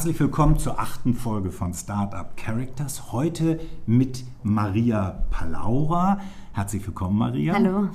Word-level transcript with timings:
Herzlich 0.00 0.20
willkommen 0.20 0.58
zur 0.58 0.80
achten 0.80 1.12
Folge 1.12 1.50
von 1.50 1.74
Startup 1.74 2.34
Characters. 2.34 3.12
Heute 3.12 3.60
mit 3.84 4.24
Maria 4.42 5.24
Palaura. 5.28 6.20
Herzlich 6.52 6.86
willkommen, 6.86 7.18
Maria. 7.18 7.52
Hallo. 7.52 7.88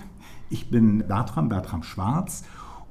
Ich 0.52 0.70
bin 0.70 1.00
Bertram, 1.08 1.50
Bertram 1.50 1.82
Schwarz. 1.82 2.44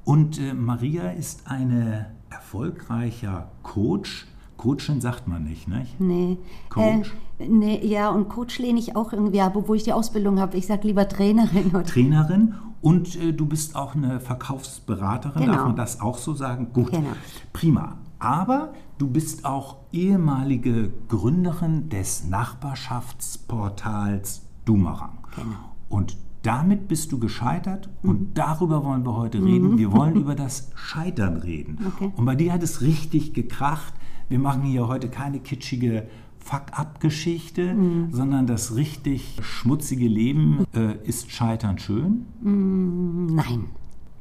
Und 0.03 0.37
äh, 0.37 0.53
Maria 0.53 1.11
ist 1.11 1.49
eine 1.49 2.11
erfolgreicher 2.29 3.47
Coach. 3.63 4.27
Coachin 4.57 4.99
sagt 4.99 5.29
man 5.29 5.45
nicht, 5.45 5.69
ne? 5.69 5.85
Nee. 5.97 6.37
Coach? 6.67 7.13
Äh, 7.39 7.47
nee, 7.47 7.87
ja, 7.87 8.09
und 8.09 8.27
Coach 8.27 8.59
lehne 8.59 8.79
ich 8.79 8.97
auch 8.97 9.13
irgendwie 9.13 9.39
ab, 9.39 9.53
obwohl 9.55 9.77
ich 9.77 9.83
die 9.83 9.93
Ausbildung 9.93 10.41
habe. 10.41 10.57
Ich 10.57 10.67
sage 10.67 10.85
lieber 10.85 11.07
Trainerin. 11.07 11.69
Oder? 11.69 11.85
Trainerin 11.85 12.55
und 12.81 13.15
äh, 13.15 13.31
du 13.31 13.45
bist 13.45 13.77
auch 13.77 13.95
eine 13.95 14.19
Verkaufsberaterin, 14.19 15.43
Genau. 15.43 15.53
darf 15.53 15.65
man 15.67 15.75
das 15.77 16.01
auch 16.01 16.17
so 16.17 16.33
sagen? 16.33 16.73
Gut, 16.73 16.91
Genau. 16.91 17.13
prima. 17.53 17.95
Aber 18.19 18.73
du 18.97 19.07
bist 19.09 19.45
auch 19.45 19.77
ehemalige 19.91 20.91
Gründerin 21.07 21.89
des 21.89 22.25
Nachbarschaftsportals 22.27 24.41
Dumarang. 24.65 25.17
Genau. 25.35 25.55
Und 25.89 26.17
damit 26.43 26.87
bist 26.87 27.11
du 27.11 27.19
gescheitert 27.19 27.89
Mhm. 28.03 28.09
und 28.09 28.37
darüber 28.37 28.83
wollen 28.85 29.03
wir 29.05 29.15
heute 29.15 29.43
reden. 29.43 29.77
Wir 29.77 29.91
wollen 29.91 30.15
über 30.21 30.35
das 30.35 30.71
Scheitern 30.75 31.37
reden. 31.37 31.79
Okay. 31.95 32.11
Und 32.15 32.25
bei 32.25 32.35
dir 32.35 32.53
hat 32.53 32.63
es 32.63 32.81
richtig 32.81 33.33
gekracht. 33.33 33.93
Wir 34.29 34.39
machen 34.39 34.63
hier 34.63 34.87
heute 34.87 35.09
keine 35.09 35.39
kitschige 35.39 36.07
Fuck-up-Geschichte, 36.39 37.73
Mhm. 37.73 38.11
sondern 38.11 38.47
das 38.47 38.75
richtig 38.75 39.37
schmutzige 39.41 40.07
Leben. 40.07 40.65
Äh, 40.73 40.95
ist 41.03 41.31
Scheitern 41.31 41.79
schön? 41.79 42.25
Nein, 42.43 43.65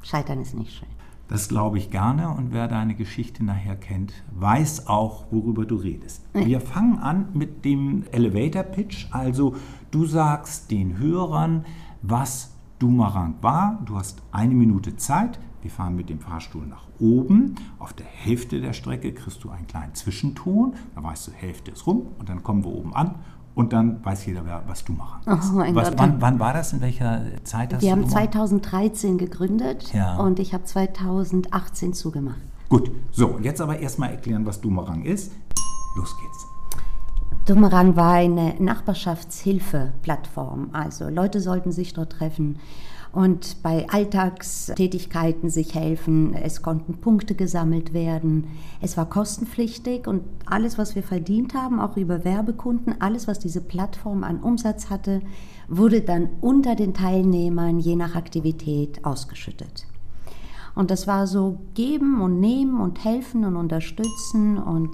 Scheitern 0.02 0.40
ist 0.40 0.54
nicht 0.54 0.72
schön. 0.72 0.88
Das 1.28 1.48
glaube 1.48 1.78
ich 1.78 1.90
gerne 1.90 2.28
und 2.28 2.52
wer 2.52 2.68
deine 2.68 2.94
Geschichte 2.94 3.44
nachher 3.44 3.76
kennt, 3.76 4.12
weiß 4.32 4.88
auch, 4.88 5.24
worüber 5.30 5.64
du 5.64 5.76
redest. 5.76 6.22
Wir 6.34 6.60
fangen 6.60 6.98
an 6.98 7.28
mit 7.32 7.64
dem 7.64 8.04
Elevator 8.12 8.62
Pitch. 8.62 9.06
Also 9.10 9.56
du 9.90 10.04
sagst 10.04 10.70
den 10.70 10.98
Hörern, 10.98 11.64
was 12.02 12.54
Dumarang 12.78 13.36
war. 13.40 13.80
Du 13.86 13.96
hast 13.96 14.22
eine 14.32 14.54
Minute 14.54 14.96
Zeit. 14.96 15.38
Wir 15.62 15.70
fahren 15.70 15.96
mit 15.96 16.10
dem 16.10 16.20
Fahrstuhl 16.20 16.66
nach 16.66 16.86
oben. 16.98 17.54
Auf 17.78 17.94
der 17.94 18.06
Hälfte 18.06 18.60
der 18.60 18.74
Strecke 18.74 19.14
kriegst 19.14 19.42
du 19.44 19.48
einen 19.48 19.66
kleinen 19.66 19.94
Zwischenton. 19.94 20.74
Da 20.94 21.02
weißt 21.02 21.28
du, 21.28 21.32
Hälfte 21.32 21.70
ist 21.70 21.86
rum 21.86 22.08
und 22.18 22.28
dann 22.28 22.42
kommen 22.42 22.64
wir 22.64 22.70
oben 22.70 22.94
an. 22.94 23.14
Und 23.54 23.72
dann 23.72 24.04
weiß 24.04 24.26
jeder, 24.26 24.42
was 24.66 24.84
Dumarang 24.84 25.20
ist. 25.38 25.50
Oh 25.52 25.56
mein 25.56 25.74
was, 25.74 25.90
Gott. 25.90 25.98
Wann, 25.98 26.20
wann 26.20 26.38
war 26.40 26.52
das? 26.52 26.72
In 26.72 26.80
welcher 26.80 27.22
Zeit 27.44 27.72
hast 27.72 27.82
Wir 27.82 27.90
du 27.90 27.96
haben 27.96 28.02
Dumarang? 28.02 28.32
2013 28.32 29.18
gegründet 29.18 29.92
Ja. 29.94 30.16
und 30.16 30.40
ich 30.40 30.52
habe 30.54 30.64
2018 30.64 31.92
zugemacht. 31.94 32.40
Gut, 32.68 32.90
so, 33.12 33.38
jetzt 33.42 33.60
aber 33.60 33.78
erstmal 33.78 34.10
erklären, 34.10 34.44
was 34.44 34.60
Dumarang 34.60 35.04
ist. 35.04 35.30
Los 35.96 36.12
geht's. 36.20 36.46
Dumerang 37.46 37.94
war 37.94 38.14
eine 38.14 38.54
Nachbarschaftshilfe-Plattform. 38.58 40.70
Also 40.72 41.08
Leute 41.08 41.40
sollten 41.40 41.70
sich 41.72 41.92
dort 41.92 42.10
treffen 42.12 42.58
und 43.14 43.62
bei 43.62 43.88
Alltagstätigkeiten 43.88 45.48
sich 45.48 45.74
helfen. 45.74 46.34
Es 46.34 46.62
konnten 46.62 46.94
Punkte 46.94 47.36
gesammelt 47.36 47.94
werden. 47.94 48.48
Es 48.80 48.96
war 48.96 49.08
kostenpflichtig 49.08 50.08
und 50.08 50.22
alles, 50.46 50.78
was 50.78 50.96
wir 50.96 51.04
verdient 51.04 51.54
haben, 51.54 51.80
auch 51.80 51.96
über 51.96 52.24
Werbekunden, 52.24 53.00
alles, 53.00 53.28
was 53.28 53.38
diese 53.38 53.60
Plattform 53.60 54.24
an 54.24 54.40
Umsatz 54.40 54.90
hatte, 54.90 55.20
wurde 55.68 56.00
dann 56.00 56.28
unter 56.40 56.74
den 56.74 56.92
Teilnehmern 56.92 57.78
je 57.78 57.94
nach 57.94 58.16
Aktivität 58.16 59.04
ausgeschüttet. 59.04 59.86
Und 60.74 60.90
das 60.90 61.06
war 61.06 61.28
so 61.28 61.60
geben 61.74 62.20
und 62.20 62.40
nehmen 62.40 62.80
und 62.80 63.04
helfen 63.04 63.44
und 63.44 63.54
unterstützen 63.54 64.58
und 64.58 64.90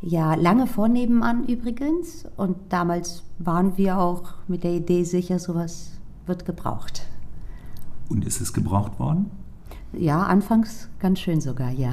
ja, 0.00 0.34
lange 0.34 0.68
vor 0.68 0.86
nebenan 0.86 1.44
übrigens. 1.44 2.24
Und 2.36 2.56
damals 2.68 3.24
waren 3.38 3.76
wir 3.76 3.98
auch 3.98 4.34
mit 4.46 4.62
der 4.62 4.74
Idee 4.74 5.02
sicher, 5.02 5.40
sowas 5.40 5.90
wird 6.26 6.44
gebraucht. 6.44 7.02
Und 8.08 8.24
ist 8.24 8.40
es 8.40 8.52
gebraucht 8.52 8.98
worden? 8.98 9.30
Ja, 9.92 10.22
anfangs 10.22 10.88
ganz 10.98 11.20
schön 11.20 11.40
sogar, 11.40 11.70
ja. 11.70 11.92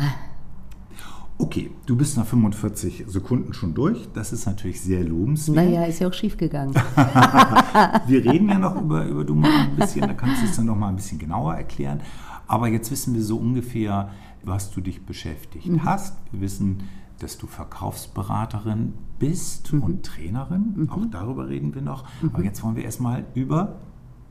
Okay, 1.39 1.71
du 1.87 1.95
bist 1.95 2.15
nach 2.15 2.25
45 2.25 3.05
Sekunden 3.07 3.53
schon 3.53 3.73
durch. 3.73 4.07
Das 4.13 4.31
ist 4.31 4.45
natürlich 4.45 4.81
sehr 4.81 5.03
lobenswert. 5.03 5.55
Naja, 5.55 5.83
ist 5.85 5.99
ja 5.99 6.07
auch 6.07 6.13
schief 6.13 6.37
gegangen. 6.37 6.73
Wir 8.07 8.23
reden 8.23 8.49
ja 8.49 8.59
noch 8.59 8.79
über, 8.79 9.05
über 9.05 9.23
Dumarang 9.25 9.71
ein 9.71 9.75
bisschen, 9.75 10.01
da 10.01 10.13
kannst 10.13 10.43
du 10.43 10.45
es 10.45 10.55
dann 10.55 10.67
noch 10.67 10.75
mal 10.75 10.89
ein 10.89 10.95
bisschen 10.95 11.17
genauer 11.17 11.55
erklären. 11.55 12.01
Aber 12.47 12.67
jetzt 12.67 12.91
wissen 12.91 13.15
wir 13.15 13.23
so 13.23 13.37
ungefähr, 13.37 14.09
was 14.43 14.69
du 14.69 14.81
dich 14.81 15.05
beschäftigt 15.05 15.69
hast. 15.83 16.15
Wir 16.31 16.41
wissen, 16.41 16.83
dass 17.19 17.37
du 17.37 17.47
Verkaufsberaterin 17.47 18.93
bist 19.17 19.73
und 19.73 20.05
Trainerin. 20.05 20.87
Auch 20.91 21.05
darüber 21.09 21.47
reden 21.47 21.73
wir 21.73 21.81
noch. 21.81 22.05
Aber 22.31 22.43
jetzt 22.43 22.63
wollen 22.63 22.75
wir 22.75 22.83
erstmal 22.83 23.25
über 23.33 23.79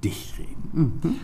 dich 0.03 0.35
reden. 0.39 1.19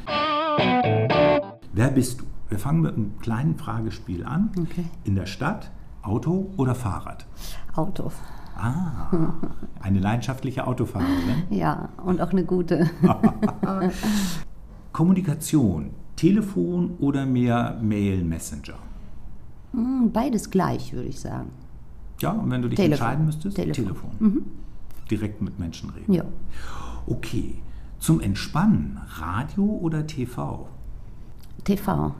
Wer 1.73 1.89
bist 1.91 2.21
du? 2.21 2.25
Wir 2.49 2.59
fangen 2.59 2.81
mit 2.81 2.95
einem 2.95 3.19
kleinen 3.19 3.57
Fragespiel 3.57 4.25
an. 4.25 4.51
Okay. 4.59 4.85
In 5.05 5.15
der 5.15 5.27
Stadt, 5.27 5.71
Auto 6.03 6.51
oder 6.57 6.75
Fahrrad? 6.75 7.27
Auto. 7.75 8.11
Ah, 8.57 9.35
eine 9.81 10.01
leidenschaftliche 10.01 10.67
Autofahrerin. 10.67 11.43
Ja, 11.51 11.91
und 12.05 12.21
auch 12.21 12.31
eine 12.31 12.45
gute. 12.45 12.89
Kommunikation, 14.93 15.91
Telefon 16.17 16.97
oder 16.99 17.27
mehr 17.27 17.79
Mail, 17.83 18.25
Messenger? 18.25 18.75
Hm, 19.73 20.11
Beides 20.11 20.51
gleich, 20.51 20.93
würde 20.93 21.09
ich 21.09 21.21
sagen. 21.21 21.51
Ja, 22.21 22.33
und 22.33 22.51
wenn 22.51 22.63
du 22.63 22.69
dich 22.69 22.77
Telefon. 22.79 22.93
entscheiden 23.07 23.27
müsstest? 23.27 23.57
Telefon. 23.57 24.43
Direkt 25.11 25.41
mit 25.43 25.59
Menschen 25.59 25.91
reden. 25.91 26.13
Ja. 26.13 26.25
Okay. 27.07 27.57
Zum 27.99 28.21
Entspannen, 28.21 29.01
Radio 29.19 29.65
oder 29.65 30.07
TV? 30.07 30.69
TV. 31.65 32.15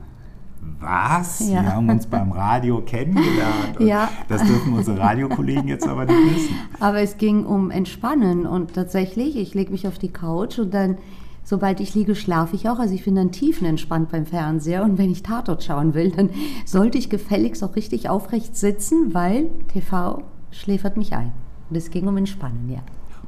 Was? 0.79 1.39
Ja. 1.39 1.63
Wir 1.63 1.75
haben 1.75 1.89
uns 1.89 2.05
beim 2.05 2.31
Radio 2.31 2.81
kennengelernt. 2.81 3.79
Ja. 3.79 4.09
Das 4.27 4.43
dürfen 4.43 4.73
unsere 4.73 4.99
Radiokollegen 4.99 5.69
jetzt 5.69 5.87
aber 5.87 6.05
nicht 6.05 6.35
wissen. 6.35 6.55
Aber 6.81 6.99
es 6.99 7.17
ging 7.17 7.45
um 7.45 7.71
Entspannen 7.71 8.45
und 8.45 8.73
tatsächlich, 8.73 9.37
ich 9.37 9.53
lege 9.53 9.71
mich 9.71 9.87
auf 9.87 9.97
die 9.97 10.11
Couch 10.11 10.59
und 10.59 10.73
dann, 10.73 10.97
sobald 11.45 11.79
ich 11.79 11.95
liege, 11.95 12.13
schlafe 12.13 12.57
ich 12.57 12.67
auch. 12.67 12.77
Also 12.77 12.93
ich 12.93 13.05
bin 13.05 13.15
dann 13.15 13.31
tiefenentspannt 13.31 14.09
beim 14.09 14.25
Fernseher 14.25 14.83
und 14.83 14.97
wenn 14.97 15.09
ich 15.09 15.23
Tatort 15.23 15.63
schauen 15.63 15.93
will, 15.93 16.11
dann 16.11 16.29
sollte 16.65 16.97
ich 16.97 17.09
gefälligst 17.09 17.63
auch 17.63 17.77
richtig 17.77 18.09
aufrecht 18.09 18.57
sitzen, 18.57 19.13
weil 19.13 19.49
TV 19.69 20.23
schläfert 20.51 20.97
mich 20.97 21.13
ein. 21.15 21.31
Und 21.69 21.77
es 21.77 21.89
ging 21.89 22.05
um 22.07 22.17
Entspannen, 22.17 22.69
ja. 22.69 22.79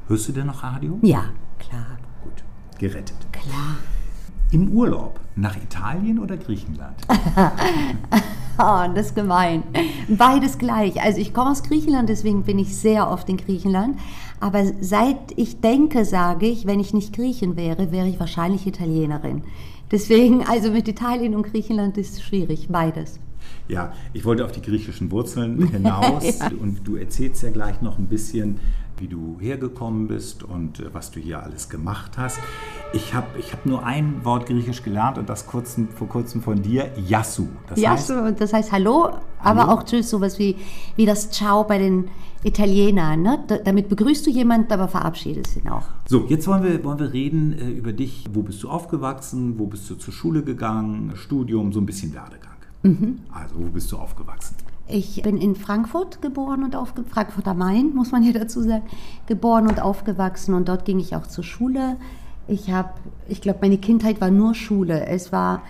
Hörst 0.08 0.28
du 0.28 0.32
denn 0.32 0.48
noch 0.48 0.62
Radio? 0.62 0.98
Ja, 1.00 1.24
klar, 1.58 1.86
gerettet. 2.82 3.14
klar. 3.30 3.76
Im 4.50 4.72
Urlaub, 4.72 5.20
nach 5.36 5.56
Italien 5.56 6.18
oder 6.18 6.36
Griechenland? 6.36 6.96
Oh, 8.58 8.84
das 8.94 9.06
ist 9.06 9.14
gemein. 9.14 9.62
Beides 10.08 10.58
gleich. 10.58 11.00
Also 11.00 11.20
ich 11.20 11.32
komme 11.32 11.52
aus 11.52 11.62
Griechenland, 11.62 12.08
deswegen 12.08 12.42
bin 12.42 12.58
ich 12.58 12.76
sehr 12.76 13.08
oft 13.08 13.28
in 13.28 13.36
Griechenland. 13.36 13.98
Aber 14.40 14.64
seit 14.80 15.32
ich 15.36 15.60
denke, 15.60 16.04
sage 16.04 16.46
ich, 16.46 16.66
wenn 16.66 16.80
ich 16.80 16.92
nicht 16.92 17.14
Griechin 17.14 17.56
wäre, 17.56 17.92
wäre 17.92 18.08
ich 18.08 18.18
wahrscheinlich 18.18 18.66
Italienerin. 18.66 19.42
Deswegen, 19.92 20.44
also 20.44 20.72
mit 20.72 20.88
Italien 20.88 21.36
und 21.36 21.44
Griechenland 21.44 21.96
ist 21.96 22.14
es 22.14 22.22
schwierig, 22.22 22.66
beides. 22.68 23.20
Ja, 23.68 23.92
ich 24.12 24.24
wollte 24.24 24.44
auf 24.44 24.52
die 24.52 24.60
griechischen 24.60 25.10
Wurzeln 25.12 25.68
hinaus 25.68 26.40
und 26.60 26.80
du 26.84 26.96
erzählst 26.96 27.42
ja 27.42 27.50
gleich 27.50 27.80
noch 27.80 27.98
ein 27.98 28.06
bisschen, 28.06 28.58
wie 28.98 29.08
du 29.08 29.36
hergekommen 29.40 30.08
bist 30.08 30.42
und 30.42 30.80
äh, 30.80 30.92
was 30.92 31.10
du 31.10 31.20
hier 31.20 31.42
alles 31.42 31.68
gemacht 31.68 32.18
hast. 32.18 32.38
Ich 32.92 33.14
habe 33.14 33.26
ich 33.38 33.52
hab 33.52 33.64
nur 33.66 33.84
ein 33.84 34.24
Wort 34.24 34.46
Griechisch 34.46 34.82
gelernt 34.82 35.18
und 35.18 35.28
das 35.28 35.46
kurzen, 35.46 35.88
vor 35.88 36.08
kurzem 36.08 36.42
von 36.42 36.62
dir, 36.62 36.90
Yassou. 37.08 37.48
Das 37.68 37.80
ja, 37.80 37.90
heißt, 37.90 38.12
das 38.38 38.52
heißt 38.52 38.72
Hallo, 38.72 39.10
aber 39.40 39.66
Hallo? 39.66 39.72
auch 39.72 39.82
Tschüss, 39.84 40.10
sowas 40.10 40.38
wie, 40.38 40.56
wie 40.96 41.06
das 41.06 41.30
Ciao 41.30 41.64
bei 41.64 41.78
den 41.78 42.08
Italienern. 42.44 43.22
Ne? 43.22 43.44
Da, 43.46 43.58
damit 43.58 43.88
begrüßt 43.88 44.26
du 44.26 44.30
jemanden, 44.30 44.72
aber 44.72 44.88
verabschiedest 44.88 45.56
ihn 45.56 45.68
auch. 45.68 45.86
So, 46.06 46.26
jetzt 46.28 46.46
wollen 46.46 46.62
wir, 46.62 46.84
wollen 46.84 46.98
wir 46.98 47.12
reden 47.12 47.52
äh, 47.52 47.70
über 47.70 47.92
dich. 47.92 48.26
Wo 48.32 48.42
bist 48.42 48.62
du 48.62 48.68
aufgewachsen? 48.68 49.58
Wo 49.58 49.66
bist 49.66 49.88
du 49.88 49.94
zur 49.94 50.12
Schule 50.12 50.42
gegangen? 50.42 51.12
Studium, 51.14 51.72
so 51.72 51.80
ein 51.80 51.86
bisschen 51.86 52.12
Werdegang. 52.14 52.52
Also, 53.32 53.54
wo 53.56 53.68
bist 53.68 53.92
du 53.92 53.96
aufgewachsen? 53.96 54.56
Ich 54.94 55.22
bin 55.22 55.38
in 55.38 55.56
Frankfurt 55.56 56.20
geboren 56.20 56.62
und 56.62 56.76
aufgewachsen, 56.76 57.10
Frankfurt 57.10 57.48
am 57.48 57.56
Main, 57.56 57.94
muss 57.94 58.12
man 58.12 58.22
ja 58.22 58.32
dazu 58.32 58.60
sagen, 58.60 58.84
geboren 59.26 59.66
und 59.66 59.80
aufgewachsen 59.80 60.52
und 60.52 60.68
dort 60.68 60.84
ging 60.84 60.98
ich 60.98 61.16
auch 61.16 61.26
zur 61.26 61.44
Schule. 61.44 61.96
Ich 62.46 62.70
habe, 62.70 62.90
ich 63.26 63.40
glaube, 63.40 63.60
meine 63.62 63.78
Kindheit 63.78 64.20
war 64.20 64.30
nur 64.30 64.54
Schule. 64.54 65.06
Es 65.06 65.32
war 65.32 65.62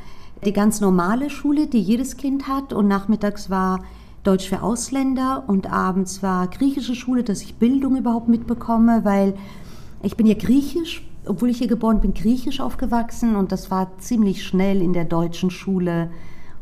die 0.44 0.52
ganz 0.52 0.80
normale 0.80 1.30
Schule, 1.30 1.68
die 1.68 1.78
jedes 1.78 2.16
Kind 2.16 2.48
hat 2.48 2.72
und 2.72 2.88
nachmittags 2.88 3.48
war 3.48 3.84
Deutsch 4.24 4.48
für 4.48 4.60
Ausländer 4.60 5.44
und 5.46 5.72
abends 5.72 6.24
war 6.24 6.48
griechische 6.48 6.96
Schule, 6.96 7.22
dass 7.22 7.42
ich 7.42 7.54
Bildung 7.54 7.94
überhaupt 7.94 8.26
mitbekomme, 8.26 9.04
weil 9.04 9.34
ich 10.02 10.16
bin 10.16 10.26
ja 10.26 10.34
griechisch, 10.34 11.06
obwohl 11.26 11.50
ich 11.50 11.58
hier 11.58 11.68
geboren 11.68 12.00
bin, 12.00 12.12
griechisch 12.12 12.58
aufgewachsen 12.58 13.36
und 13.36 13.52
das 13.52 13.70
war 13.70 13.96
ziemlich 13.98 14.42
schnell 14.44 14.82
in 14.82 14.92
der 14.92 15.04
deutschen 15.04 15.52
Schule 15.52 16.10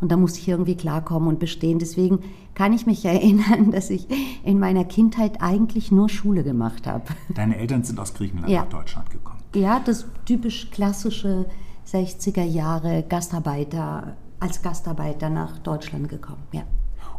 Und 0.00 0.10
da 0.10 0.16
musste 0.16 0.38
ich 0.38 0.48
irgendwie 0.48 0.76
klarkommen 0.76 1.28
und 1.28 1.38
bestehen. 1.38 1.78
Deswegen 1.78 2.20
kann 2.54 2.72
ich 2.72 2.86
mich 2.86 3.04
erinnern, 3.04 3.70
dass 3.70 3.90
ich 3.90 4.06
in 4.44 4.58
meiner 4.58 4.84
Kindheit 4.84 5.40
eigentlich 5.40 5.92
nur 5.92 6.08
Schule 6.08 6.42
gemacht 6.42 6.86
habe. 6.86 7.04
Deine 7.34 7.56
Eltern 7.56 7.82
sind 7.82 7.98
aus 7.98 8.14
Griechenland 8.14 8.48
ja. 8.48 8.62
nach 8.62 8.68
Deutschland 8.68 9.10
gekommen. 9.10 9.40
Ja, 9.54 9.80
das 9.84 10.06
typisch 10.24 10.70
klassische 10.70 11.46
60er 11.86 12.44
Jahre 12.44 13.04
Gastarbeiter, 13.08 14.16
als 14.38 14.62
Gastarbeiter 14.62 15.28
nach 15.28 15.58
Deutschland 15.58 16.08
gekommen, 16.08 16.42
ja. 16.52 16.62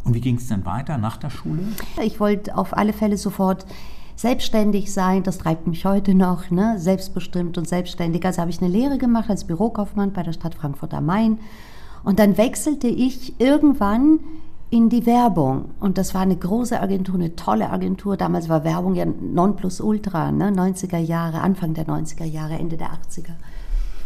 Und 0.04 0.16
wie 0.16 0.22
ging 0.22 0.38
es 0.38 0.48
dann 0.48 0.66
weiter 0.66 0.98
nach 0.98 1.18
der 1.18 1.30
Schule? 1.30 1.62
Ich 2.02 2.20
wollte 2.20 2.58
auf 2.58 2.76
alle 2.76 2.94
Fälle 2.94 3.18
sofort 3.18 3.66
selbstständig 4.16 4.94
sein, 4.94 5.24
das 5.24 5.38
treibt 5.40 5.68
mich 5.68 5.86
heute 5.86 6.14
noch, 6.14 6.50
ne? 6.52 6.80
selbstbestimmt 6.80 7.58
und 7.58 7.68
selbstständig. 7.68 8.26
Also 8.26 8.42
habe 8.42 8.52
ich 8.52 8.62
eine 8.62 8.72
Lehre 8.72 8.98
gemacht 8.98 9.30
als 9.30 9.46
Bürokaufmann 9.46 10.14
bei 10.14 10.24
der 10.24 10.34
Stadt 10.34 10.56
Frankfurt 10.56 10.94
am 10.94 11.06
Main. 11.06 11.40
Und 12.04 12.20
dann 12.20 12.38
wechselte 12.38 12.88
ich 12.88 13.40
irgendwann 13.40 14.20
in 14.70 14.90
die 14.90 15.06
Werbung. 15.06 15.66
Und 15.80 15.98
das 15.98 16.14
war 16.14 16.22
eine 16.22 16.36
große 16.36 16.80
Agentur, 16.80 17.16
eine 17.16 17.36
tolle 17.36 17.70
Agentur. 17.70 18.18
Damals 18.18 18.50
war 18.50 18.64
Werbung 18.64 18.96
ja 18.96 19.06
Nonplusultra, 19.06 20.32
ne? 20.32 20.50
90er 20.50 20.98
Jahre, 20.98 21.42
Anfang 21.42 21.74
der 21.74 21.86
90er 21.86 22.24
Jahre, 22.24 22.54
Ende 22.54 22.78
der 22.78 22.88
80er. 22.88 23.36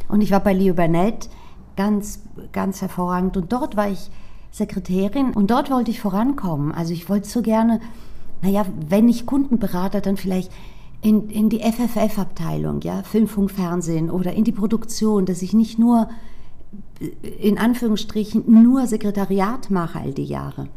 Und 0.08 0.22
ich 0.22 0.32
war 0.32 0.40
bei 0.40 0.54
Leo 0.54 0.74
Burnett, 0.74 1.30
ganz, 1.76 2.22
ganz 2.52 2.82
hervorragend. 2.82 3.38
Und 3.38 3.54
dort 3.54 3.78
war 3.78 3.90
ich 3.90 4.10
Sekretärin 4.52 5.34
und 5.34 5.52
dort 5.52 5.70
wollte 5.70 5.92
ich 5.92 6.00
vorankommen. 6.00 6.72
Also 6.72 6.94
ich 6.94 7.10
wollte 7.10 7.28
so 7.28 7.42
gerne, 7.42 7.80
naja, 8.42 8.66
wenn 8.88 9.10
ich 9.10 9.26
Kundenberater, 9.26 10.02
dann 10.02 10.18
vielleicht 10.18 10.52
in, 11.02 11.30
in 11.30 11.50
die 11.50 11.60
FFF-Abteilung, 11.60 12.82
ja, 12.82 13.04
Film, 13.04 13.28
Funk, 13.28 13.52
Fernsehen 13.52 14.10
oder 14.10 14.34
in 14.34 14.46
die 14.46 14.52
Produktion, 14.52 15.26
dass 15.26 15.42
ich 15.42 15.54
nicht 15.54 15.78
nur 15.78 16.10
in 17.40 17.58
Anführungsstrichen 17.58 18.44
nur 18.48 18.88
Sekretariat 18.88 19.70
mache 19.70 20.00
all 20.00 20.14
die 20.14 20.26
Jahre. 20.26 20.68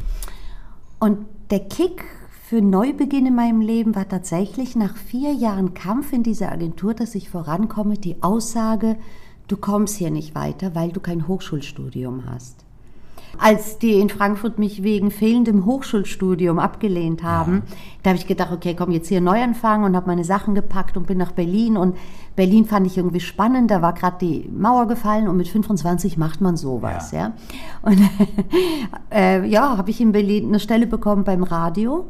Und 0.98 1.26
der 1.50 1.60
Kick 1.60 2.04
für 2.48 2.60
Neubeginn 2.62 3.26
in 3.26 3.34
meinem 3.34 3.60
Leben 3.60 3.94
war 3.94 4.08
tatsächlich 4.08 4.74
nach 4.74 4.96
vier 4.96 5.32
Jahren 5.32 5.74
Kampf 5.74 6.12
in 6.12 6.22
dieser 6.22 6.50
Agentur, 6.50 6.94
dass 6.94 7.14
ich 7.14 7.30
vorankomme, 7.30 7.98
die 7.98 8.22
Aussage, 8.22 8.96
du 9.48 9.56
kommst 9.56 9.96
hier 9.96 10.10
nicht 10.10 10.34
weiter, 10.34 10.74
weil 10.74 10.90
du 10.90 11.00
kein 11.00 11.28
Hochschulstudium 11.28 12.24
hast. 12.26 12.64
Als 13.36 13.78
die 13.78 14.00
in 14.00 14.08
Frankfurt 14.08 14.58
mich 14.58 14.82
wegen 14.82 15.10
fehlendem 15.10 15.64
Hochschulstudium 15.64 16.58
abgelehnt 16.58 17.22
haben, 17.22 17.54
ja. 17.66 17.76
da 18.02 18.10
habe 18.10 18.18
ich 18.18 18.26
gedacht, 18.26 18.52
okay, 18.52 18.74
komm 18.74 18.90
jetzt 18.90 19.08
hier 19.08 19.20
Neuanfang 19.20 19.84
und 19.84 19.94
habe 19.94 20.06
meine 20.06 20.24
Sachen 20.24 20.54
gepackt 20.54 20.96
und 20.96 21.06
bin 21.06 21.18
nach 21.18 21.32
Berlin. 21.32 21.76
Und 21.76 21.96
Berlin 22.34 22.64
fand 22.64 22.86
ich 22.86 22.96
irgendwie 22.96 23.20
spannend, 23.20 23.70
da 23.70 23.82
war 23.82 23.92
gerade 23.92 24.18
die 24.20 24.48
Mauer 24.50 24.86
gefallen 24.86 25.28
und 25.28 25.36
mit 25.36 25.48
25 25.48 26.16
macht 26.16 26.40
man 26.40 26.56
sowas. 26.56 27.12
Ja. 27.12 27.18
ja. 27.18 27.32
Und 27.82 28.00
äh, 29.12 29.46
ja, 29.46 29.76
habe 29.76 29.90
ich 29.90 30.00
in 30.00 30.12
Berlin 30.12 30.48
eine 30.48 30.60
Stelle 30.60 30.86
bekommen 30.86 31.24
beim 31.24 31.42
Radio 31.42 32.06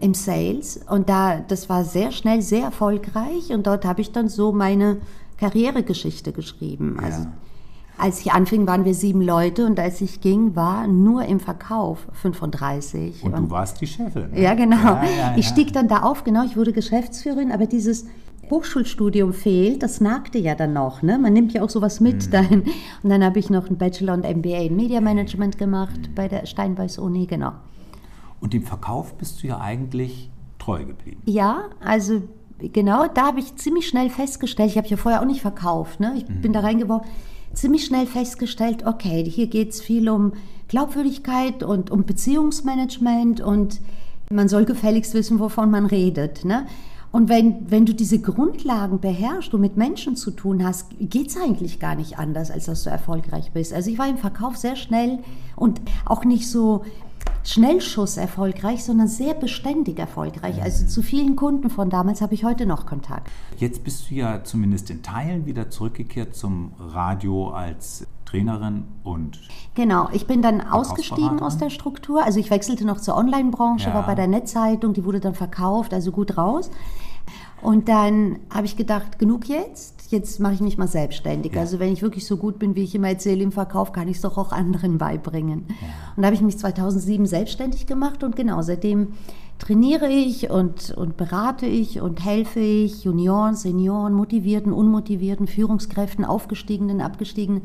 im 0.00 0.14
Sales 0.14 0.80
und 0.88 1.08
da 1.08 1.40
das 1.40 1.68
war 1.68 1.84
sehr 1.84 2.10
schnell 2.10 2.40
sehr 2.40 2.64
erfolgreich 2.64 3.50
und 3.50 3.66
dort 3.66 3.84
habe 3.84 4.00
ich 4.00 4.12
dann 4.12 4.28
so 4.28 4.50
meine 4.50 4.98
Karrieregeschichte 5.38 6.32
geschrieben. 6.32 6.98
Also 7.02 7.22
ja. 7.22 7.32
Als 8.00 8.20
ich 8.20 8.32
anfing, 8.32 8.66
waren 8.66 8.84
wir 8.84 8.94
sieben 8.94 9.20
Leute 9.20 9.66
und 9.66 9.78
als 9.78 10.00
ich 10.00 10.20
ging, 10.20 10.56
war 10.56 10.86
nur 10.86 11.24
im 11.24 11.38
Verkauf 11.38 12.06
35. 12.14 13.22
Und, 13.22 13.34
und 13.34 13.48
du 13.48 13.50
warst 13.50 13.80
die 13.80 13.86
Chefin. 13.86 14.30
Ne? 14.30 14.40
Ja, 14.40 14.54
genau. 14.54 14.76
Ja, 14.76 15.04
ja, 15.04 15.36
ich 15.36 15.46
stieg 15.46 15.72
dann 15.72 15.86
da 15.88 16.02
auf, 16.02 16.24
genau, 16.24 16.44
ich 16.44 16.56
wurde 16.56 16.72
Geschäftsführerin, 16.72 17.52
aber 17.52 17.66
dieses 17.66 18.06
Hochschulstudium 18.50 19.32
fehlt, 19.32 19.82
das 19.82 20.00
nagte 20.00 20.38
ja 20.38 20.54
dann 20.54 20.72
noch. 20.72 21.02
Ne? 21.02 21.18
Man 21.18 21.32
nimmt 21.32 21.52
ja 21.52 21.62
auch 21.62 21.70
sowas 21.70 22.00
mit 22.00 22.26
mhm. 22.26 22.30
dahin. 22.30 22.62
Und 23.02 23.10
dann 23.10 23.22
habe 23.24 23.38
ich 23.38 23.48
noch 23.48 23.68
ein 23.68 23.78
Bachelor 23.78 24.14
und 24.14 24.24
MBA 24.24 24.62
in 24.62 24.76
Media 24.76 25.00
Management 25.00 25.58
gemacht 25.58 26.00
mhm. 26.08 26.14
bei 26.14 26.28
der 26.28 26.46
Steinbeiß 26.46 26.98
Uni, 26.98 27.26
genau. 27.26 27.52
Und 28.40 28.54
im 28.54 28.62
Verkauf 28.62 29.14
bist 29.14 29.42
du 29.42 29.48
ja 29.48 29.60
eigentlich 29.60 30.30
treu 30.58 30.84
geblieben. 30.84 31.22
Ja, 31.26 31.64
also 31.80 32.22
genau, 32.58 33.06
da 33.12 33.26
habe 33.26 33.40
ich 33.40 33.56
ziemlich 33.56 33.86
schnell 33.88 34.10
festgestellt, 34.10 34.70
ich 34.70 34.78
habe 34.78 34.88
ja 34.88 34.96
vorher 34.96 35.20
auch 35.20 35.26
nicht 35.26 35.40
verkauft, 35.40 36.00
ne? 36.00 36.14
ich 36.16 36.28
mhm. 36.28 36.40
bin 36.40 36.52
da 36.52 36.60
reingeworfen, 36.60 37.08
ziemlich 37.52 37.84
schnell 37.84 38.06
festgestellt, 38.06 38.86
okay, 38.86 39.24
hier 39.24 39.46
geht 39.46 39.70
es 39.70 39.80
viel 39.80 40.08
um 40.08 40.32
Glaubwürdigkeit 40.68 41.62
und 41.62 41.90
um 41.90 42.04
Beziehungsmanagement 42.04 43.40
und 43.40 43.80
man 44.30 44.48
soll 44.48 44.64
gefälligst 44.64 45.14
wissen, 45.14 45.40
wovon 45.40 45.70
man 45.70 45.86
redet. 45.86 46.44
Ne? 46.44 46.66
Und 47.12 47.28
wenn, 47.28 47.68
wenn 47.70 47.86
du 47.86 47.92
diese 47.92 48.20
Grundlagen 48.20 49.00
beherrschst 49.00 49.52
und 49.52 49.60
mit 49.60 49.76
Menschen 49.76 50.14
zu 50.14 50.30
tun 50.30 50.64
hast, 50.64 50.86
geht 51.00 51.28
es 51.28 51.36
eigentlich 51.36 51.80
gar 51.80 51.96
nicht 51.96 52.18
anders, 52.18 52.52
als 52.52 52.66
dass 52.66 52.84
du 52.84 52.90
erfolgreich 52.90 53.50
bist. 53.50 53.72
Also 53.72 53.90
ich 53.90 53.98
war 53.98 54.08
im 54.08 54.18
Verkauf 54.18 54.56
sehr 54.56 54.76
schnell 54.76 55.18
und 55.56 55.80
auch 56.04 56.24
nicht 56.24 56.48
so 56.48 56.84
Schnellschuss 57.44 58.16
erfolgreich, 58.16 58.84
sondern 58.84 59.08
sehr 59.08 59.34
beständig 59.34 59.98
erfolgreich. 59.98 60.62
Also 60.62 60.86
zu 60.86 61.02
vielen 61.02 61.36
Kunden 61.36 61.70
von 61.70 61.90
damals 61.90 62.20
habe 62.20 62.34
ich 62.34 62.44
heute 62.44 62.66
noch 62.66 62.86
Kontakt. 62.86 63.30
Jetzt 63.56 63.84
bist 63.84 64.10
du 64.10 64.14
ja 64.14 64.44
zumindest 64.44 64.90
in 64.90 65.02
Teilen 65.02 65.46
wieder 65.46 65.70
zurückgekehrt 65.70 66.34
zum 66.34 66.72
Radio 66.78 67.50
als 67.50 68.06
Trainerin 68.30 68.84
und. 69.02 69.40
Genau, 69.74 70.08
ich 70.12 70.26
bin 70.26 70.42
dann 70.42 70.60
ausgestiegen 70.60 71.40
aus 71.40 71.58
der 71.58 71.70
Struktur. 71.70 72.24
Also 72.24 72.38
ich 72.38 72.50
wechselte 72.50 72.84
noch 72.86 73.00
zur 73.00 73.16
Online-Branche, 73.16 73.88
ja. 73.88 73.94
war 73.94 74.06
bei 74.06 74.14
der 74.14 74.28
Netzzeitung, 74.28 74.92
die 74.92 75.04
wurde 75.04 75.20
dann 75.20 75.34
verkauft, 75.34 75.92
also 75.92 76.12
gut 76.12 76.36
raus. 76.36 76.70
Und 77.62 77.88
dann 77.88 78.38
habe 78.50 78.66
ich 78.66 78.76
gedacht, 78.76 79.18
genug 79.18 79.48
jetzt 79.48 80.00
jetzt 80.10 80.40
mache 80.40 80.54
ich 80.54 80.60
mich 80.60 80.76
mal 80.76 80.88
selbstständig. 80.88 81.54
Ja. 81.54 81.60
Also 81.60 81.78
wenn 81.78 81.92
ich 81.92 82.02
wirklich 82.02 82.26
so 82.26 82.36
gut 82.36 82.58
bin, 82.58 82.74
wie 82.74 82.82
ich 82.82 82.94
immer 82.94 83.08
erzähle 83.08 83.42
im 83.42 83.52
Verkauf, 83.52 83.92
kann 83.92 84.08
ich 84.08 84.16
es 84.16 84.22
doch 84.22 84.36
auch 84.38 84.52
anderen 84.52 84.98
beibringen. 84.98 85.66
Ja. 85.68 85.74
Und 86.16 86.22
da 86.22 86.26
habe 86.26 86.34
ich 86.34 86.42
mich 86.42 86.58
2007 86.58 87.26
selbstständig 87.26 87.86
gemacht 87.86 88.22
und 88.24 88.36
genau 88.36 88.60
seitdem 88.62 89.08
trainiere 89.58 90.08
ich 90.08 90.50
und, 90.50 90.90
und 90.92 91.16
berate 91.16 91.66
ich 91.66 92.00
und 92.00 92.24
helfe 92.24 92.60
ich 92.60 93.04
Junioren, 93.04 93.54
Senioren, 93.54 94.14
motivierten, 94.14 94.72
unmotivierten, 94.72 95.46
Führungskräften, 95.46 96.24
aufgestiegenen, 96.24 97.00
abgestiegenen. 97.00 97.62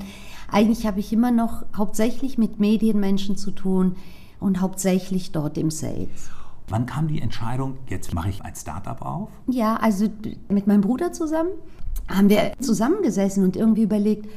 Eigentlich 0.52 0.86
habe 0.86 1.00
ich 1.00 1.12
immer 1.14 1.32
noch 1.32 1.66
hauptsächlich 1.76 2.38
mit 2.38 2.60
Medienmenschen 2.60 3.38
zu 3.38 3.52
tun 3.52 3.96
und 4.40 4.62
hauptsächlich 4.62 5.32
dort 5.32 5.58
im 5.58 5.72
Sales. 5.72 6.30
Wann 6.68 6.86
kam 6.86 7.08
die 7.08 7.22
Entscheidung, 7.22 7.78
jetzt 7.88 8.14
mache 8.14 8.30
ich 8.30 8.44
ein 8.44 8.56
Startup 8.56 9.02
auf? 9.02 9.30
Ja, 9.48 9.76
also 9.76 10.08
mit 10.50 10.68
meinem 10.68 10.82
Bruder 10.82 11.14
zusammen 11.14 11.52
haben 12.08 12.30
wir 12.30 12.54
zusammengesessen 12.60 13.44
und 13.44 13.56
irgendwie 13.56 13.84
überlegt, 13.84 14.28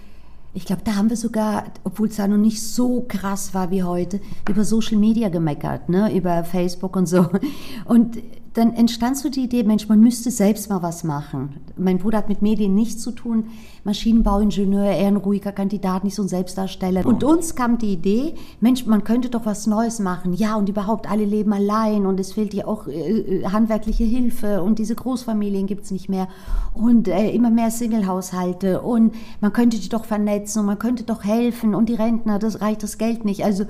ich 0.55 0.65
glaube, 0.65 0.83
da 0.85 0.97
haben 0.97 1.11
wir 1.11 1.17
sogar, 1.17 1.65
obwohl 1.85 2.09
es 2.09 2.17
da 2.17 2.27
noch 2.27 2.39
nicht 2.39 2.63
so 2.63 3.05
krass 3.07 3.55
war 3.55 3.71
wie 3.71 3.83
heute, 3.83 4.21
über 4.49 4.65
Social 4.65 4.99
Media 4.99 5.29
gemeckert, 5.29 5.89
ne? 5.89 6.15
über 6.15 6.43
Facebook 6.45 6.97
und 6.97 7.07
so. 7.07 7.27
Und 7.85 8.19
dann 8.59 8.73
entstand 8.73 9.17
so 9.17 9.29
die 9.29 9.45
Idee, 9.45 9.63
Mensch, 9.63 9.89
man 9.89 10.01
müsste 10.01 10.33
selbst 10.33 10.69
mal 10.69 10.83
was 10.83 11.05
machen. 11.05 11.61
Mein 11.77 11.99
Bruder 11.99 12.19
hat 12.19 12.29
mit 12.29 12.43
Medien 12.43 12.75
nichts 12.75 13.01
zu 13.01 13.13
tun, 13.13 13.45
Maschinenbauingenieur, 13.85 14.85
eher 14.85 15.07
ein 15.07 15.17
ruhiger 15.17 15.53
Kandidat, 15.53 16.03
nicht 16.03 16.17
so 16.17 16.23
ein 16.23 16.29
Selbstdarsteller. 16.29 17.07
Und 17.07 17.23
uns 17.23 17.55
kam 17.55 17.79
die 17.79 17.93
Idee, 17.93 18.35
Mensch, 18.61 18.85
man 18.85 19.05
könnte 19.05 19.31
doch 19.31 19.47
was 19.47 19.69
Neues 19.69 20.01
machen. 20.01 20.35
Ja, 20.35 20.57
und 20.57 20.69
überhaupt, 20.69 21.09
alle 21.09 21.25
leben 21.25 21.53
allein 21.53 22.05
und 22.05 22.19
es 22.19 22.33
fehlt 22.33 22.53
ja 22.53 22.67
auch 22.67 22.89
äh, 22.89 23.21
äh 23.21 23.45
handwerkliche 23.45 24.03
Hilfe 24.03 24.61
und 24.61 24.81
diese 24.81 24.97
Großfamilien 24.97 25.69
gibt 25.69 25.85
es 25.85 25.93
nicht 25.93 26.09
mehr 26.09 26.27
und 26.75 27.07
äh, 27.07 27.31
immer 27.31 27.51
mehr 27.51 27.71
Singlehaushalte 27.71 28.83
und 28.83 29.15
man 29.41 29.53
könnte 29.53 29.79
die 29.79 29.89
doch 29.89 30.05
vernetzen 30.05 30.61
und 30.61 30.67
man 30.67 30.81
könnte 30.81 31.05
doch 31.05 31.23
helfen 31.23 31.77
und 31.77 31.89
die 31.89 31.95
Rentner, 31.95 32.41
das 32.41 32.61
reicht 32.61 32.83
das 32.83 32.99
Geld 32.99 33.25
nicht. 33.25 33.45
Also 33.45 33.67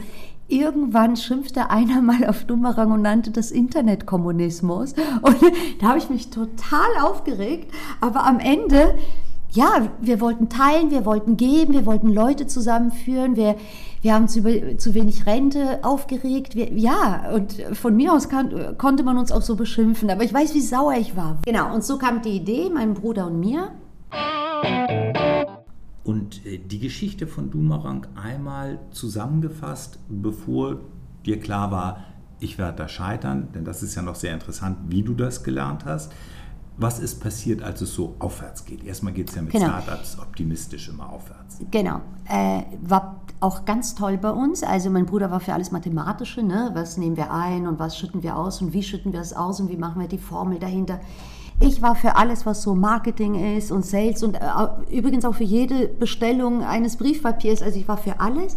irgendwann 0.49 1.17
schimpfte 1.17 1.71
einer 1.71 2.03
mal 2.03 2.27
auf 2.27 2.45
Dummerang 2.45 2.91
und 2.93 3.03
nannte 3.03 3.31
das 3.31 3.51
Internetkommunismus. 3.51 4.95
Und 5.23 5.37
da 5.81 5.89
habe 5.89 5.99
ich 5.99 6.11
mich 6.11 6.31
total 6.31 6.89
aufgeregt. 7.03 7.73
Aber 8.01 8.25
am 8.25 8.41
Ende, 8.41 8.95
ja, 9.51 9.89
wir 10.01 10.21
wollten 10.21 10.49
teilen, 10.49 10.91
wir 10.91 11.05
wollten 11.05 11.37
geben, 11.37 11.75
wir 11.75 11.87
wollten 11.87 12.09
Leute 12.13 12.47
zusammenführen, 12.47 13.37
wir, 13.37 13.57
wir 14.03 14.15
haben 14.15 14.29
zu, 14.29 14.77
zu 14.77 14.95
wenig 14.95 15.27
Rente 15.27 15.81
aufgeregt. 15.83 16.55
Wir, 16.55 16.73
ja, 16.73 17.31
und 17.35 17.55
von 17.73 17.95
mir 17.95 18.13
aus 18.13 18.29
kann, 18.29 18.77
konnte 18.79 19.03
man 19.03 19.19
uns 19.19 19.33
auch 19.33 19.43
so 19.43 19.57
beschimpfen. 19.57 20.11
Aber 20.11 20.25
ich 20.25 20.33
weiß, 20.33 20.55
wie 20.55 20.61
sauer 20.61 20.95
ich 20.95 21.17
war. 21.17 21.39
Genau, 21.45 21.75
und 21.75 21.85
so 21.85 21.99
kam 21.99 22.23
die 22.23 22.37
Idee, 22.37 22.71
meinem 22.71 22.95
Bruder 22.95 23.27
und 23.27 23.41
mir. 23.41 23.73
Und 26.09 26.47
äh, 26.47 26.57
die 26.57 26.79
Geschichte 26.79 27.27
von 27.27 27.51
Dumarang 27.51 28.07
einmal 28.15 28.79
zusammengefasst, 28.93 29.99
bevor 30.09 30.81
dir 31.27 31.39
klar 31.39 31.71
war, 31.71 32.03
ich 32.41 32.57
werde 32.57 32.79
da 32.79 32.89
scheitern, 32.89 33.49
denn 33.55 33.67
das 33.67 33.83
ist 33.83 33.95
ja 33.95 34.01
noch 34.01 34.15
sehr 34.15 34.33
interessant, 34.33 34.79
wie 34.89 35.03
du 35.03 35.13
das 35.13 35.45
gelernt 35.45 35.85
hast. 35.85 36.11
Was 36.79 36.99
ist 36.99 37.21
passiert, 37.21 37.63
als 37.63 37.83
es 37.83 37.93
so 37.93 38.15
aufwärts 38.21 38.65
geht? 38.65 38.85
Erstmal 38.85 39.13
geht 39.13 39.29
es 39.29 39.35
ja 39.35 39.43
mit 39.43 39.53
genau. 39.53 39.67
Startups 39.67 40.19
optimistisch 40.19 40.89
immer 40.89 41.13
aufwärts. 41.13 41.59
Genau. 41.71 42.01
Äh, 42.27 42.63
war 42.81 43.21
auch 43.41 43.67
ganz 43.67 43.95
toll 43.95 44.17
bei 44.17 44.31
uns. 44.31 44.63
Also 44.63 44.89
mein 44.89 45.05
Bruder 45.05 45.31
war 45.31 45.41
für 45.41 45.53
alles 45.53 45.73
Mathematische. 45.73 46.43
Ne? 46.43 46.71
Was 46.73 46.97
nehmen 46.97 47.19
wir 47.19 47.35
ein 47.35 47.67
und 47.67 47.79
was 47.79 47.99
schütten 47.99 48.23
wir 48.23 48.35
aus 48.35 48.63
und 48.63 48.73
wie 48.73 48.83
schütten 48.83 49.13
wir 49.13 49.21
es 49.21 49.35
aus 49.35 49.61
und 49.61 49.69
wie 49.69 49.77
machen 49.77 50.01
wir 50.01 50.09
die 50.09 50.17
Formel 50.17 50.59
dahinter. 50.59 51.01
Ich 51.61 51.83
war 51.83 51.97
für 51.97 52.17
alles, 52.17 52.47
was 52.47 52.63
so 52.63 52.75
Marketing 52.75 53.57
ist 53.57 53.73
und 53.73 53.85
Sales 53.85 54.23
und 54.23 54.35
äh, 54.37 54.97
übrigens 54.97 55.25
auch 55.25 55.35
für 55.35 55.45
jede 55.45 55.89
Bestellung 55.89 56.63
eines 56.63 56.97
Briefpapiers, 56.97 57.63
also 57.63 57.79
ich 57.79 57.89
war 57.89 57.97
für 57.97 58.21
alles. 58.21 58.57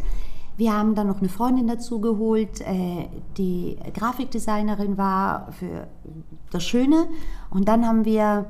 Wir 0.57 0.77
haben 0.77 0.93
dann 0.93 1.07
noch 1.07 1.19
eine 1.19 1.29
Freundin 1.29 1.67
dazu 1.67 1.99
geholt, 1.99 2.61
äh, 2.61 3.07
die 3.37 3.77
Grafikdesignerin 3.95 4.97
war 4.97 5.51
für 5.53 5.87
das 6.51 6.63
Schöne. 6.63 7.07
Und 7.49 7.67
dann 7.67 7.87
haben 7.87 8.05
wir 8.05 8.45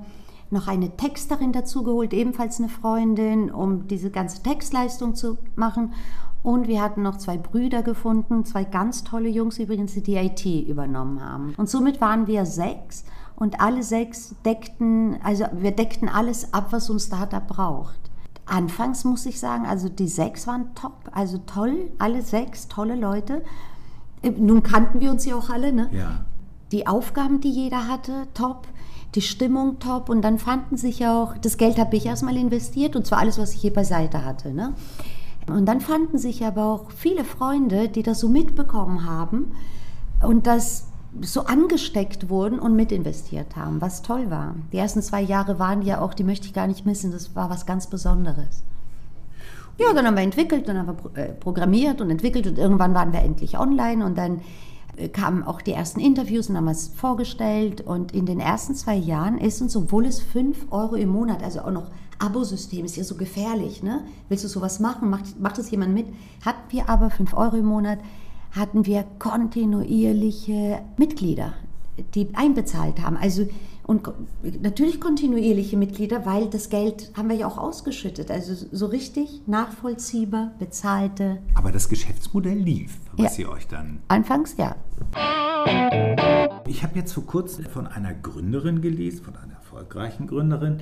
noch 0.49 0.67
eine 0.67 0.97
Texterin 0.97 1.53
dazu 1.53 1.83
geholt, 1.83 2.13
ebenfalls 2.13 2.59
eine 2.59 2.67
Freundin, 2.67 3.49
um 3.49 3.87
diese 3.87 4.09
ganze 4.11 4.43
Textleistung 4.43 5.15
zu 5.15 5.37
machen. 5.55 5.93
Und 6.43 6.67
wir 6.67 6.81
hatten 6.81 7.03
noch 7.03 7.17
zwei 7.17 7.37
Brüder 7.37 7.83
gefunden, 7.83 8.43
zwei 8.45 8.65
ganz 8.65 9.03
tolle 9.03 9.29
Jungs 9.29 9.59
übrigens, 9.59 9.93
die 9.93 10.01
die 10.01 10.15
IT 10.15 10.45
übernommen 10.67 11.23
haben. 11.23 11.53
Und 11.55 11.69
somit 11.69 12.01
waren 12.01 12.27
wir 12.27 12.45
sechs 12.45 13.05
und 13.41 13.59
alle 13.59 13.81
sechs 13.81 14.35
deckten, 14.45 15.17
also 15.23 15.45
wir 15.51 15.71
deckten 15.71 16.07
alles 16.07 16.53
ab, 16.53 16.67
was 16.69 16.91
uns 16.91 17.07
Startup 17.07 17.47
braucht. 17.47 17.99
Anfangs 18.45 19.03
muss 19.03 19.25
ich 19.25 19.39
sagen, 19.39 19.65
also 19.65 19.89
die 19.89 20.07
sechs 20.07 20.45
waren 20.45 20.75
top, 20.75 21.09
also 21.11 21.39
toll, 21.39 21.89
alle 21.97 22.21
sechs 22.21 22.67
tolle 22.67 22.95
Leute. 22.95 23.41
Nun 24.37 24.61
kannten 24.61 24.99
wir 24.99 25.09
uns 25.09 25.25
ja 25.25 25.35
auch 25.35 25.49
alle, 25.49 25.73
ne? 25.73 25.89
Ja. 25.91 26.25
Die 26.71 26.85
Aufgaben, 26.85 27.41
die 27.41 27.49
jeder 27.49 27.87
hatte, 27.87 28.27
top 28.35 28.67
die 29.15 29.21
Stimmung 29.21 29.79
top 29.79 30.07
und 30.07 30.21
dann 30.21 30.37
fanden 30.37 30.77
sich 30.77 31.05
auch, 31.05 31.37
das 31.37 31.57
Geld 31.57 31.77
habe 31.79 31.97
ich 31.97 32.05
erstmal 32.05 32.37
investiert 32.37 32.95
und 32.95 33.05
zwar 33.05 33.17
alles, 33.17 33.37
was 33.39 33.53
ich 33.53 33.59
hier 33.59 33.73
beiseite 33.73 34.23
hatte. 34.23 34.53
Ne? 34.53 34.73
Und 35.47 35.65
dann 35.65 35.81
fanden 35.81 36.17
sich 36.17 36.45
aber 36.45 36.63
auch 36.63 36.91
viele 36.91 37.25
Freunde, 37.25 37.89
die 37.89 38.03
das 38.03 38.21
so 38.21 38.29
mitbekommen 38.29 39.05
haben 39.05 39.51
und 40.21 40.47
das 40.47 40.90
so 41.19 41.41
angesteckt 41.41 42.29
wurden 42.29 42.59
und 42.59 42.75
mitinvestiert 42.75 43.55
haben, 43.55 43.81
was 43.81 44.01
toll 44.01 44.31
war. 44.31 44.55
Die 44.71 44.77
ersten 44.77 45.01
zwei 45.01 45.21
Jahre 45.21 45.59
waren 45.59 45.81
ja 45.81 45.99
auch, 45.99 46.13
die 46.13 46.23
möchte 46.23 46.47
ich 46.47 46.53
gar 46.53 46.67
nicht 46.67 46.85
missen, 46.85 47.11
das 47.11 47.35
war 47.35 47.49
was 47.49 47.65
ganz 47.65 47.87
Besonderes. 47.87 48.63
Ja, 49.77 49.93
dann 49.93 50.05
haben 50.05 50.15
wir 50.15 50.23
entwickelt, 50.23 50.67
dann 50.67 50.77
haben 50.77 50.97
wir 51.13 51.21
äh, 51.21 51.33
programmiert 51.33 52.01
und 52.01 52.09
entwickelt 52.09 52.47
und 52.47 52.57
irgendwann 52.57 52.93
waren 52.93 53.13
wir 53.13 53.21
endlich 53.21 53.57
online 53.57 54.05
und 54.05 54.17
dann 54.17 54.41
äh, 54.97 55.09
kamen 55.09 55.43
auch 55.43 55.61
die 55.61 55.71
ersten 55.71 55.99
Interviews 55.99 56.49
und 56.49 56.57
haben 56.57 56.67
es 56.67 56.89
vorgestellt. 56.89 57.81
Und 57.81 58.13
in 58.13 58.25
den 58.25 58.39
ersten 58.39 58.75
zwei 58.75 58.95
Jahren 58.95 59.37
ist 59.37 59.61
uns, 59.61 59.75
obwohl 59.75 60.05
es 60.05 60.21
5 60.21 60.67
Euro 60.71 60.95
im 60.95 61.09
Monat, 61.09 61.43
also 61.43 61.61
auch 61.61 61.71
noch 61.71 61.89
Abosystem, 62.19 62.85
ist 62.85 62.97
ja 62.97 63.03
so 63.03 63.15
gefährlich, 63.15 63.81
ne? 63.81 64.03
Willst 64.29 64.43
du 64.43 64.47
sowas 64.47 64.79
machen? 64.79 65.09
Macht, 65.09 65.39
macht 65.39 65.57
das 65.57 65.71
jemand 65.71 65.93
mit? 65.93 66.05
Hatten 66.45 66.71
wir 66.71 66.87
aber 66.87 67.09
5 67.09 67.33
Euro 67.33 67.55
im 67.55 67.65
Monat, 67.65 67.99
hatten 68.51 68.85
wir 68.85 69.05
kontinuierliche 69.19 70.81
Mitglieder, 70.97 71.53
die 72.13 72.29
einbezahlt 72.33 73.01
haben. 73.01 73.17
Also 73.17 73.47
und 73.91 74.09
natürlich 74.61 75.01
kontinuierliche 75.01 75.75
Mitglieder, 75.75 76.25
weil 76.25 76.49
das 76.49 76.69
Geld 76.69 77.11
haben 77.17 77.29
wir 77.29 77.35
ja 77.35 77.47
auch 77.47 77.57
ausgeschüttet. 77.57 78.31
Also 78.31 78.53
so 78.71 78.85
richtig 78.85 79.41
nachvollziehbar, 79.47 80.51
bezahlte. 80.59 81.39
Aber 81.55 81.71
das 81.71 81.89
Geschäftsmodell 81.89 82.57
lief, 82.57 82.99
was 83.17 83.37
ja. 83.37 83.47
ihr 83.47 83.51
euch 83.51 83.67
dann. 83.67 83.99
Anfangs 84.07 84.55
ja. 84.57 84.75
Ich 86.67 86.83
habe 86.83 86.95
jetzt 86.95 87.11
vor 87.11 87.25
kurzem 87.25 87.65
von 87.65 87.87
einer 87.87 88.13
Gründerin 88.13 88.81
gelesen, 88.81 89.25
von 89.25 89.35
einer 89.35 89.55
erfolgreichen 89.55 90.27
Gründerin, 90.27 90.79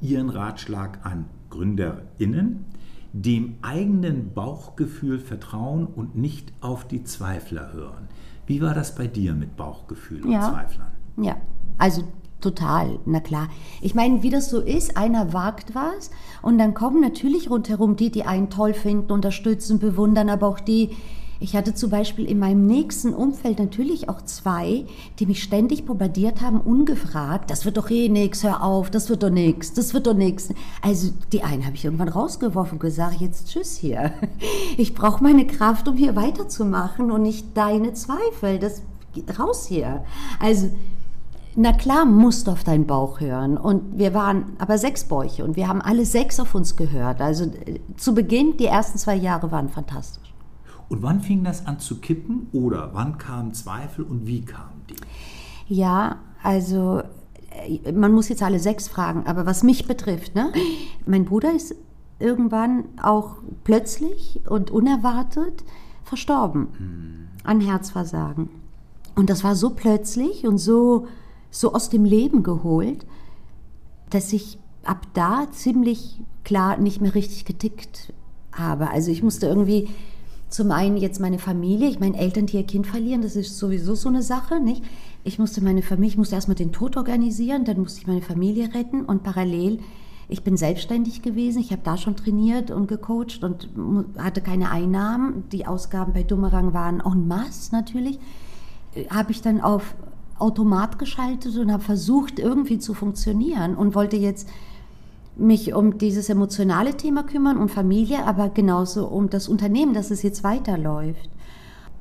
ihren 0.00 0.28
Ratschlag 0.28 0.98
an 1.04 1.24
GründerInnen, 1.50 2.66
dem 3.14 3.54
eigenen 3.62 4.34
Bauchgefühl 4.34 5.20
vertrauen 5.20 5.86
und 5.86 6.16
nicht 6.16 6.52
auf 6.60 6.84
die 6.84 7.04
Zweifler 7.04 7.72
hören. 7.72 8.08
Wie 8.46 8.60
war 8.60 8.74
das 8.74 8.96
bei 8.96 9.06
dir 9.06 9.34
mit 9.34 9.56
Bauchgefühl 9.56 10.24
und 10.24 10.32
ja. 10.32 10.50
Zweiflern? 10.50 10.92
Ja, 11.16 11.36
also 11.78 12.02
Total, 12.40 12.98
na 13.06 13.20
klar. 13.20 13.48
Ich 13.80 13.94
meine, 13.94 14.22
wie 14.22 14.28
das 14.28 14.50
so 14.50 14.60
ist, 14.60 14.98
einer 14.98 15.32
wagt 15.32 15.74
was 15.74 16.10
und 16.42 16.58
dann 16.58 16.74
kommen 16.74 17.00
natürlich 17.00 17.48
rundherum 17.48 17.96
die, 17.96 18.10
die 18.10 18.24
einen 18.24 18.50
toll 18.50 18.74
finden, 18.74 19.12
unterstützen, 19.12 19.78
bewundern, 19.78 20.28
aber 20.28 20.48
auch 20.48 20.60
die, 20.60 20.90
ich 21.40 21.56
hatte 21.56 21.74
zum 21.74 21.90
Beispiel 21.90 22.24
in 22.24 22.38
meinem 22.38 22.66
nächsten 22.66 23.12
Umfeld 23.12 23.58
natürlich 23.58 24.08
auch 24.08 24.22
zwei, 24.22 24.84
die 25.18 25.26
mich 25.26 25.42
ständig 25.42 25.84
bombardiert 25.84 26.40
haben, 26.40 26.60
ungefragt, 26.60 27.50
das 27.50 27.64
wird 27.64 27.76
doch 27.76 27.90
eh 27.90 28.08
nix, 28.08 28.42
hör 28.44 28.62
auf, 28.62 28.90
das 28.90 29.08
wird 29.08 29.22
doch 29.22 29.30
nix, 29.30 29.72
das 29.72 29.94
wird 29.94 30.06
doch 30.06 30.14
nix. 30.14 30.48
Also 30.82 31.10
die 31.32 31.42
einen 31.42 31.66
habe 31.66 31.76
ich 31.76 31.84
irgendwann 31.84 32.08
rausgeworfen 32.08 32.74
und 32.74 32.80
gesagt, 32.80 33.20
jetzt 33.20 33.48
tschüss 33.48 33.76
hier. 33.76 34.12
Ich 34.76 34.94
brauche 34.94 35.22
meine 35.22 35.46
Kraft, 35.46 35.86
um 35.88 35.96
hier 35.96 36.16
weiterzumachen 36.16 37.10
und 37.10 37.22
nicht 37.22 37.56
deine 37.56 37.92
Zweifel, 37.92 38.58
das 38.58 38.82
raus 39.38 39.66
hier. 39.66 40.04
Also 40.40 40.70
na 41.56 41.72
klar 41.72 42.04
musst 42.04 42.46
du 42.46 42.50
auf 42.50 42.64
deinen 42.64 42.86
Bauch 42.86 43.20
hören. 43.20 43.56
Und 43.56 43.98
wir 43.98 44.14
waren 44.14 44.56
aber 44.58 44.78
sechs 44.78 45.04
Bäuche 45.04 45.44
und 45.44 45.56
wir 45.56 45.68
haben 45.68 45.80
alle 45.80 46.04
sechs 46.04 46.40
auf 46.40 46.54
uns 46.54 46.76
gehört. 46.76 47.20
Also 47.20 47.44
äh, 47.44 47.80
zu 47.96 48.14
Beginn, 48.14 48.56
die 48.56 48.66
ersten 48.66 48.98
zwei 48.98 49.14
Jahre 49.14 49.52
waren 49.52 49.68
fantastisch. 49.68 50.33
Und 50.88 51.02
wann 51.02 51.20
fing 51.20 51.44
das 51.44 51.66
an 51.66 51.78
zu 51.78 52.00
kippen 52.00 52.48
oder 52.52 52.90
wann 52.92 53.18
kamen 53.18 53.54
Zweifel 53.54 54.04
und 54.04 54.26
wie 54.26 54.42
kamen 54.42 54.82
die? 54.88 55.74
Ja, 55.74 56.18
also 56.42 57.02
äh, 57.50 57.92
man 57.92 58.12
muss 58.12 58.28
jetzt 58.28 58.42
alle 58.42 58.58
sechs 58.58 58.88
fragen, 58.88 59.26
aber 59.26 59.46
was 59.46 59.62
mich 59.62 59.86
betrifft, 59.86 60.34
ne? 60.34 60.52
mein 61.06 61.24
Bruder 61.24 61.52
ist 61.52 61.74
irgendwann 62.18 62.84
auch 63.02 63.36
plötzlich 63.64 64.40
und 64.48 64.70
unerwartet 64.70 65.64
verstorben 66.04 66.68
hm. 66.76 67.28
an 67.44 67.60
Herzversagen. 67.60 68.48
Und 69.16 69.30
das 69.30 69.42
war 69.44 69.56
so 69.56 69.70
plötzlich 69.70 70.46
und 70.46 70.58
so 70.58 71.06
so 71.54 71.72
aus 71.72 71.88
dem 71.88 72.04
Leben 72.04 72.42
geholt, 72.42 73.06
dass 74.10 74.32
ich 74.32 74.58
ab 74.82 75.06
da 75.14 75.46
ziemlich 75.52 76.20
klar 76.42 76.78
nicht 76.78 77.00
mehr 77.00 77.14
richtig 77.14 77.44
getickt 77.44 78.12
habe. 78.52 78.90
Also 78.90 79.10
ich 79.10 79.22
musste 79.22 79.46
irgendwie 79.46 79.88
zum 80.54 80.70
einen 80.70 80.96
jetzt 80.96 81.18
meine 81.18 81.40
Familie, 81.40 81.88
ich 81.88 81.98
meine 81.98 82.16
Eltern, 82.16 82.46
die 82.46 82.56
ihr 82.56 82.62
Kind 82.62 82.86
verlieren, 82.86 83.22
das 83.22 83.34
ist 83.34 83.58
sowieso 83.58 83.96
so 83.96 84.08
eine 84.08 84.22
Sache, 84.22 84.60
nicht? 84.60 84.84
Ich 85.24 85.40
musste 85.40 85.60
meine 85.60 85.82
Familie, 85.82 86.12
ich 86.12 86.16
musste 86.16 86.36
erstmal 86.36 86.54
den 86.54 86.70
Tod 86.70 86.96
organisieren, 86.96 87.64
dann 87.64 87.80
musste 87.80 88.00
ich 88.00 88.06
meine 88.06 88.22
Familie 88.22 88.72
retten 88.72 89.04
und 89.04 89.24
parallel, 89.24 89.80
ich 90.28 90.44
bin 90.44 90.56
selbstständig 90.56 91.22
gewesen, 91.22 91.58
ich 91.58 91.72
habe 91.72 91.82
da 91.82 91.96
schon 91.96 92.14
trainiert 92.14 92.70
und 92.70 92.86
gecoacht 92.86 93.42
und 93.42 93.68
hatte 94.16 94.42
keine 94.42 94.70
Einnahmen. 94.70 95.42
Die 95.50 95.66
Ausgaben 95.66 96.12
bei 96.12 96.22
Dummerang 96.22 96.72
waren 96.72 97.00
en 97.00 97.26
masse 97.26 97.74
natürlich. 97.74 98.20
Habe 99.10 99.32
ich 99.32 99.42
dann 99.42 99.60
auf 99.60 99.96
Automat 100.38 101.00
geschaltet 101.00 101.56
und 101.56 101.72
habe 101.72 101.82
versucht, 101.82 102.38
irgendwie 102.38 102.78
zu 102.78 102.94
funktionieren 102.94 103.74
und 103.74 103.96
wollte 103.96 104.16
jetzt 104.16 104.48
mich 105.36 105.74
um 105.74 105.98
dieses 105.98 106.28
emotionale 106.28 106.96
Thema 106.96 107.24
kümmern 107.24 107.56
und 107.56 107.70
Familie, 107.70 108.24
aber 108.24 108.48
genauso 108.48 109.06
um 109.06 109.30
das 109.30 109.48
Unternehmen, 109.48 109.94
dass 109.94 110.10
es 110.10 110.22
jetzt 110.22 110.44
weiterläuft. 110.44 111.28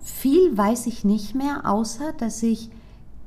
Viel 0.01 0.55
weiß 0.55 0.87
ich 0.87 1.03
nicht 1.03 1.33
mehr, 1.33 1.61
außer 1.69 2.13
dass 2.17 2.43
ich 2.43 2.69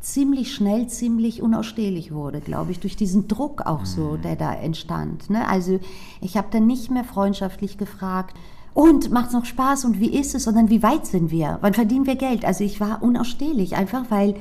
ziemlich 0.00 0.54
schnell 0.54 0.86
ziemlich 0.86 1.42
unausstehlich 1.42 2.12
wurde, 2.12 2.40
glaube 2.40 2.70
ich, 2.70 2.78
durch 2.78 2.96
diesen 2.96 3.26
Druck 3.26 3.62
auch 3.66 3.84
so, 3.84 4.12
mhm. 4.12 4.22
der 4.22 4.36
da 4.36 4.54
entstand. 4.54 5.30
Ne? 5.30 5.48
Also 5.48 5.80
ich 6.20 6.36
habe 6.36 6.48
dann 6.50 6.66
nicht 6.66 6.90
mehr 6.90 7.04
freundschaftlich 7.04 7.76
gefragt, 7.76 8.36
und 8.76 9.10
macht 9.10 9.28
es 9.28 9.32
noch 9.32 9.46
Spaß 9.46 9.86
und 9.86 10.00
wie 10.00 10.14
ist 10.14 10.34
es, 10.34 10.44
sondern 10.44 10.68
wie 10.68 10.82
weit 10.82 11.06
sind 11.06 11.30
wir? 11.30 11.56
Wann 11.62 11.72
verdienen 11.72 12.04
wir 12.04 12.16
Geld? 12.16 12.44
Also 12.44 12.62
ich 12.62 12.78
war 12.78 13.02
unausstehlich, 13.02 13.74
einfach 13.74 14.10
weil 14.10 14.34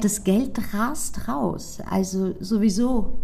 das 0.00 0.22
Geld 0.22 0.74
rast 0.74 1.28
raus. 1.28 1.78
Also 1.88 2.34
sowieso 2.40 3.14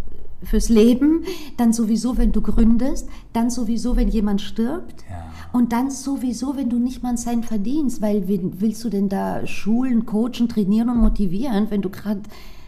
fürs 0.42 0.68
Leben, 0.68 1.24
dann 1.56 1.72
sowieso, 1.72 2.16
wenn 2.16 2.32
du 2.32 2.40
gründest, 2.40 3.08
dann 3.32 3.50
sowieso, 3.50 3.96
wenn 3.96 4.08
jemand 4.08 4.40
stirbt 4.40 5.04
ja. 5.08 5.24
und 5.52 5.72
dann 5.72 5.90
sowieso, 5.90 6.56
wenn 6.56 6.70
du 6.70 6.78
nicht 6.78 7.02
mal 7.02 7.10
einen 7.10 7.18
Cent 7.18 7.46
verdienst, 7.46 8.00
weil 8.00 8.26
wen 8.28 8.60
willst 8.60 8.82
du 8.84 8.88
denn 8.88 9.08
da 9.08 9.46
schulen, 9.46 10.06
coachen, 10.06 10.48
trainieren 10.48 10.88
und 10.88 10.98
motivieren, 10.98 11.66
wenn 11.70 11.82
du 11.82 11.90
gerade 11.90 12.22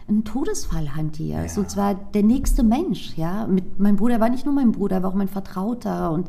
einen 0.08 0.24
Todesfall 0.24 0.94
hantierst 0.94 1.56
ja. 1.56 1.62
und 1.62 1.70
zwar 1.70 1.94
der 1.94 2.22
nächste 2.22 2.62
Mensch, 2.62 3.16
ja. 3.16 3.46
Mit, 3.46 3.78
mein 3.78 3.96
Bruder 3.96 4.20
war 4.20 4.28
nicht 4.28 4.44
nur 4.44 4.54
mein 4.54 4.72
Bruder, 4.72 4.96
er 4.96 5.02
war 5.02 5.10
auch 5.10 5.14
mein 5.14 5.28
Vertrauter 5.28 6.10
und 6.12 6.28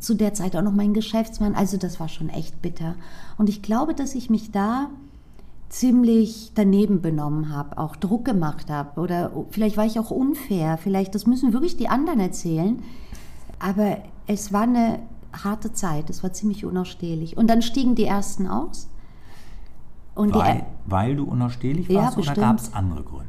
zu 0.00 0.14
der 0.14 0.34
Zeit 0.34 0.56
auch 0.56 0.62
noch 0.62 0.72
mein 0.72 0.92
Geschäftsmann, 0.92 1.54
also 1.54 1.76
das 1.76 2.00
war 2.00 2.08
schon 2.08 2.28
echt 2.28 2.60
bitter. 2.62 2.96
Und 3.38 3.48
ich 3.48 3.62
glaube, 3.62 3.94
dass 3.94 4.16
ich 4.16 4.28
mich 4.28 4.50
da 4.50 4.90
ziemlich 5.68 6.52
daneben 6.54 7.00
benommen 7.00 7.54
habe, 7.54 7.78
auch 7.78 7.96
Druck 7.96 8.24
gemacht 8.24 8.70
habe 8.70 9.00
oder 9.00 9.32
vielleicht 9.50 9.76
war 9.76 9.86
ich 9.86 9.98
auch 9.98 10.10
unfair, 10.10 10.78
vielleicht 10.78 11.14
das 11.14 11.26
müssen 11.26 11.52
wirklich 11.52 11.76
die 11.76 11.88
anderen 11.88 12.20
erzählen, 12.20 12.82
aber 13.58 13.98
es 14.26 14.52
war 14.52 14.62
eine 14.62 15.00
harte 15.32 15.72
Zeit, 15.72 16.10
es 16.10 16.22
war 16.22 16.32
ziemlich 16.32 16.64
unausstehlich 16.64 17.36
und 17.36 17.48
dann 17.48 17.62
stiegen 17.62 17.94
die 17.94 18.04
ersten 18.04 18.46
aus. 18.46 18.88
Und 20.14 20.34
weil, 20.34 20.58
die, 20.58 20.90
weil 20.90 21.16
du 21.16 21.24
unausstehlich 21.24 21.92
warst 21.92 22.16
ja, 22.16 22.22
oder 22.22 22.34
gab 22.40 22.58
es 22.58 22.72
andere 22.72 23.02
Gründe? 23.02 23.24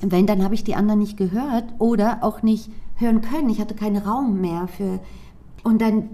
Wenn, 0.00 0.26
dann 0.26 0.42
habe 0.42 0.54
ich 0.54 0.64
die 0.64 0.74
anderen 0.74 1.00
nicht 1.00 1.16
gehört 1.16 1.64
oder 1.78 2.18
auch 2.22 2.42
nicht 2.42 2.70
hören 2.96 3.20
können. 3.20 3.48
Ich 3.50 3.60
hatte 3.60 3.74
keinen 3.74 3.98
Raum 3.98 4.40
mehr 4.40 4.66
für. 4.68 5.00
Und 5.62 5.80
dann 5.80 6.08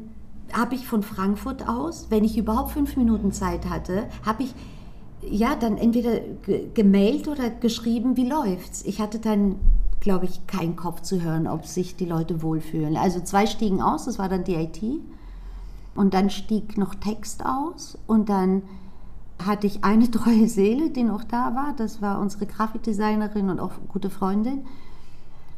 habe 0.52 0.74
ich 0.74 0.86
von 0.86 1.02
Frankfurt 1.02 1.68
aus, 1.68 2.08
wenn 2.10 2.24
ich 2.24 2.36
überhaupt 2.36 2.72
fünf 2.72 2.96
Minuten 2.96 3.32
Zeit 3.32 3.68
hatte, 3.68 4.04
habe 4.24 4.42
ich 4.42 4.54
ja, 5.28 5.54
dann 5.54 5.78
entweder 5.78 6.20
gemailt 6.74 7.28
oder 7.28 7.50
geschrieben, 7.50 8.16
wie 8.16 8.28
läuft's. 8.28 8.82
Ich 8.84 9.00
hatte 9.00 9.18
dann, 9.18 9.56
glaube 10.00 10.26
ich, 10.26 10.46
keinen 10.46 10.76
Kopf 10.76 11.02
zu 11.02 11.22
hören, 11.22 11.46
ob 11.46 11.66
sich 11.66 11.96
die 11.96 12.06
Leute 12.06 12.42
wohlfühlen. 12.42 12.96
Also 12.96 13.20
zwei 13.20 13.46
stiegen 13.46 13.80
aus, 13.80 14.06
das 14.06 14.18
war 14.18 14.28
dann 14.28 14.44
die 14.44 14.54
IT. 14.54 14.82
Und 15.94 16.14
dann 16.14 16.30
stieg 16.30 16.78
noch 16.78 16.94
Text 16.94 17.44
aus 17.44 17.98
und 18.06 18.28
dann 18.28 18.62
hatte 19.44 19.66
ich 19.66 19.84
eine 19.84 20.10
treue 20.10 20.48
Seele, 20.48 20.90
die 20.90 21.04
noch 21.04 21.24
da 21.24 21.54
war. 21.54 21.74
Das 21.76 22.02
war 22.02 22.20
unsere 22.20 22.46
Grafikdesignerin 22.46 23.50
und 23.50 23.60
auch 23.60 23.72
gute 23.88 24.10
Freundin. 24.10 24.64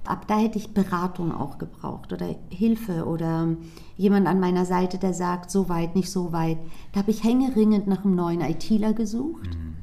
Ab 0.06 0.26
da 0.26 0.38
hätte 0.38 0.58
ich 0.58 0.74
Beratung 0.74 1.32
auch 1.32 1.58
gebraucht 1.58 2.12
oder 2.12 2.34
Hilfe 2.50 3.06
oder 3.06 3.48
jemand 3.96 4.26
an 4.26 4.38
meiner 4.38 4.66
Seite, 4.66 4.98
der 4.98 5.14
sagt, 5.14 5.50
so 5.50 5.68
weit, 5.68 5.94
nicht 5.94 6.10
so 6.10 6.32
weit. 6.32 6.58
Da 6.92 7.00
habe 7.00 7.10
ich 7.10 7.24
hängeringend 7.24 7.86
nach 7.86 8.04
einem 8.04 8.14
neuen 8.14 8.40
ITler 8.40 8.92
gesucht, 8.92 9.54
mhm. 9.54 9.76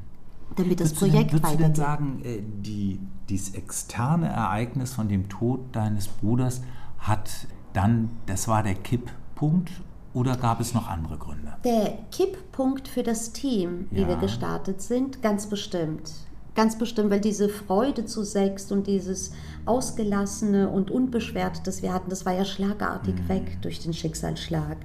damit 0.55 0.79
das 0.79 0.93
Projekt 0.93 1.33
weitergeht. 1.33 1.43
Würdest 1.43 1.53
du 1.53 1.63
denn 1.63 1.75
sagen, 1.75 2.21
äh, 2.23 2.41
die, 2.63 2.99
dieses 3.29 3.55
externe 3.55 4.27
Ereignis 4.27 4.93
von 4.93 5.07
dem 5.09 5.27
Tod 5.27 5.59
deines 5.71 6.07
Bruders 6.07 6.61
hat 6.99 7.47
dann, 7.73 8.11
das 8.27 8.47
war 8.47 8.61
der 8.63 8.75
Kipppunkt 8.75 9.71
oder 10.13 10.35
gab 10.35 10.59
es 10.59 10.73
noch 10.73 10.87
andere 10.87 11.17
Gründe? 11.17 11.53
Der 11.63 11.97
Kipppunkt 12.11 12.87
für 12.87 13.03
das 13.03 13.31
Team, 13.31 13.87
wie 13.91 14.01
ja. 14.01 14.07
wir 14.07 14.17
gestartet 14.17 14.81
sind, 14.81 15.21
ganz 15.21 15.47
bestimmt. 15.47 16.11
Ganz 16.53 16.77
bestimmt, 16.77 17.09
weil 17.09 17.21
diese 17.21 17.47
Freude 17.47 18.05
zu 18.05 18.23
sechst 18.23 18.71
und 18.71 18.85
dieses 18.85 19.31
Ausgelassene 19.65 20.69
und 20.69 20.91
Unbeschwerte, 20.91 21.61
das 21.63 21.81
wir 21.81 21.93
hatten, 21.93 22.09
das 22.09 22.25
war 22.25 22.33
ja 22.33 22.43
schlagartig 22.43 23.15
mhm. 23.15 23.29
weg 23.29 23.61
durch 23.61 23.79
den 23.79 23.93
Schicksalsschlag. 23.93 24.77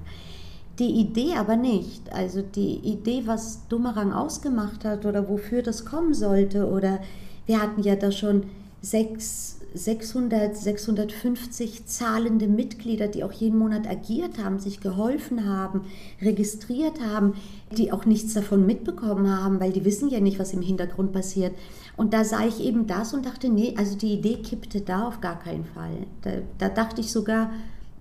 Die 0.79 0.91
Idee 0.91 1.33
aber 1.35 1.55
nicht. 1.55 2.13
Also 2.13 2.41
die 2.41 2.75
Idee, 2.77 3.23
was 3.25 3.67
Dummerang 3.67 4.13
ausgemacht 4.13 4.85
hat 4.85 5.05
oder 5.05 5.27
wofür 5.27 5.63
das 5.63 5.85
kommen 5.85 6.13
sollte. 6.13 6.67
Oder 6.69 6.99
wir 7.47 7.61
hatten 7.61 7.81
ja 7.81 7.95
da 7.95 8.11
schon 8.11 8.43
sechs 8.81 9.56
600, 9.73 10.55
650 10.55 11.85
zahlende 11.85 12.47
Mitglieder, 12.47 13.07
die 13.07 13.23
auch 13.23 13.31
jeden 13.31 13.57
Monat 13.57 13.87
agiert 13.87 14.37
haben, 14.43 14.59
sich 14.59 14.79
geholfen 14.79 15.47
haben, 15.47 15.81
registriert 16.21 16.99
haben, 17.01 17.35
die 17.71 17.91
auch 17.91 18.05
nichts 18.05 18.33
davon 18.33 18.65
mitbekommen 18.65 19.29
haben, 19.29 19.59
weil 19.59 19.71
die 19.71 19.85
wissen 19.85 20.09
ja 20.09 20.19
nicht, 20.19 20.39
was 20.39 20.53
im 20.53 20.61
Hintergrund 20.61 21.11
passiert. 21.11 21.53
Und 21.95 22.13
da 22.13 22.23
sah 22.23 22.45
ich 22.45 22.59
eben 22.59 22.87
das 22.87 23.13
und 23.13 23.25
dachte, 23.25 23.49
nee, 23.49 23.73
also 23.77 23.97
die 23.97 24.13
Idee 24.13 24.37
kippte 24.37 24.81
da 24.81 25.07
auf 25.07 25.21
gar 25.21 25.39
keinen 25.39 25.65
Fall. 25.65 26.05
Da, 26.21 26.31
da 26.57 26.69
dachte 26.69 27.01
ich 27.01 27.11
sogar, 27.11 27.51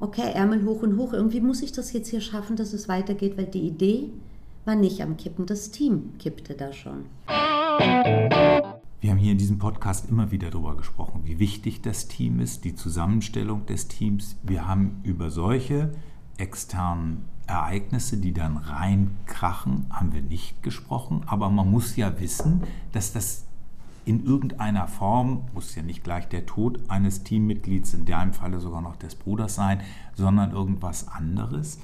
okay, 0.00 0.32
Ärmel 0.34 0.64
hoch 0.64 0.82
und 0.82 0.96
hoch, 0.98 1.12
irgendwie 1.12 1.40
muss 1.40 1.62
ich 1.62 1.72
das 1.72 1.92
jetzt 1.92 2.08
hier 2.08 2.20
schaffen, 2.20 2.56
dass 2.56 2.72
es 2.72 2.88
weitergeht, 2.88 3.36
weil 3.36 3.46
die 3.46 3.66
Idee 3.66 4.10
war 4.64 4.74
nicht 4.74 5.00
am 5.00 5.16
Kippen, 5.16 5.46
das 5.46 5.70
Team 5.70 6.12
kippte 6.18 6.54
da 6.54 6.72
schon. 6.72 7.06
Wir 8.98 9.10
haben 9.10 9.18
hier 9.18 9.32
in 9.32 9.38
diesem 9.38 9.58
Podcast 9.58 10.08
immer 10.08 10.30
wieder 10.30 10.50
darüber 10.50 10.74
gesprochen, 10.74 11.20
wie 11.24 11.38
wichtig 11.38 11.82
das 11.82 12.08
Team 12.08 12.40
ist, 12.40 12.64
die 12.64 12.74
Zusammenstellung 12.74 13.66
des 13.66 13.88
Teams. 13.88 14.36
Wir 14.42 14.66
haben 14.66 15.00
über 15.02 15.30
solche 15.30 15.92
externen 16.38 17.26
Ereignisse, 17.46 18.16
die 18.16 18.32
dann 18.32 18.56
reinkrachen, 18.56 19.86
haben 19.90 20.14
wir 20.14 20.22
nicht 20.22 20.62
gesprochen. 20.62 21.22
Aber 21.26 21.50
man 21.50 21.70
muss 21.70 21.96
ja 21.96 22.18
wissen, 22.18 22.62
dass 22.92 23.12
das 23.12 23.46
in 24.06 24.24
irgendeiner 24.24 24.88
Form, 24.88 25.42
muss 25.52 25.74
ja 25.74 25.82
nicht 25.82 26.02
gleich 26.02 26.28
der 26.28 26.46
Tod 26.46 26.80
eines 26.88 27.22
Teammitglieds, 27.22 27.92
in 27.92 28.06
deinem 28.06 28.32
Falle 28.32 28.60
sogar 28.60 28.80
noch 28.80 28.96
des 28.96 29.14
Bruders 29.14 29.56
sein, 29.56 29.80
sondern 30.14 30.52
irgendwas 30.52 31.08
anderes. 31.08 31.80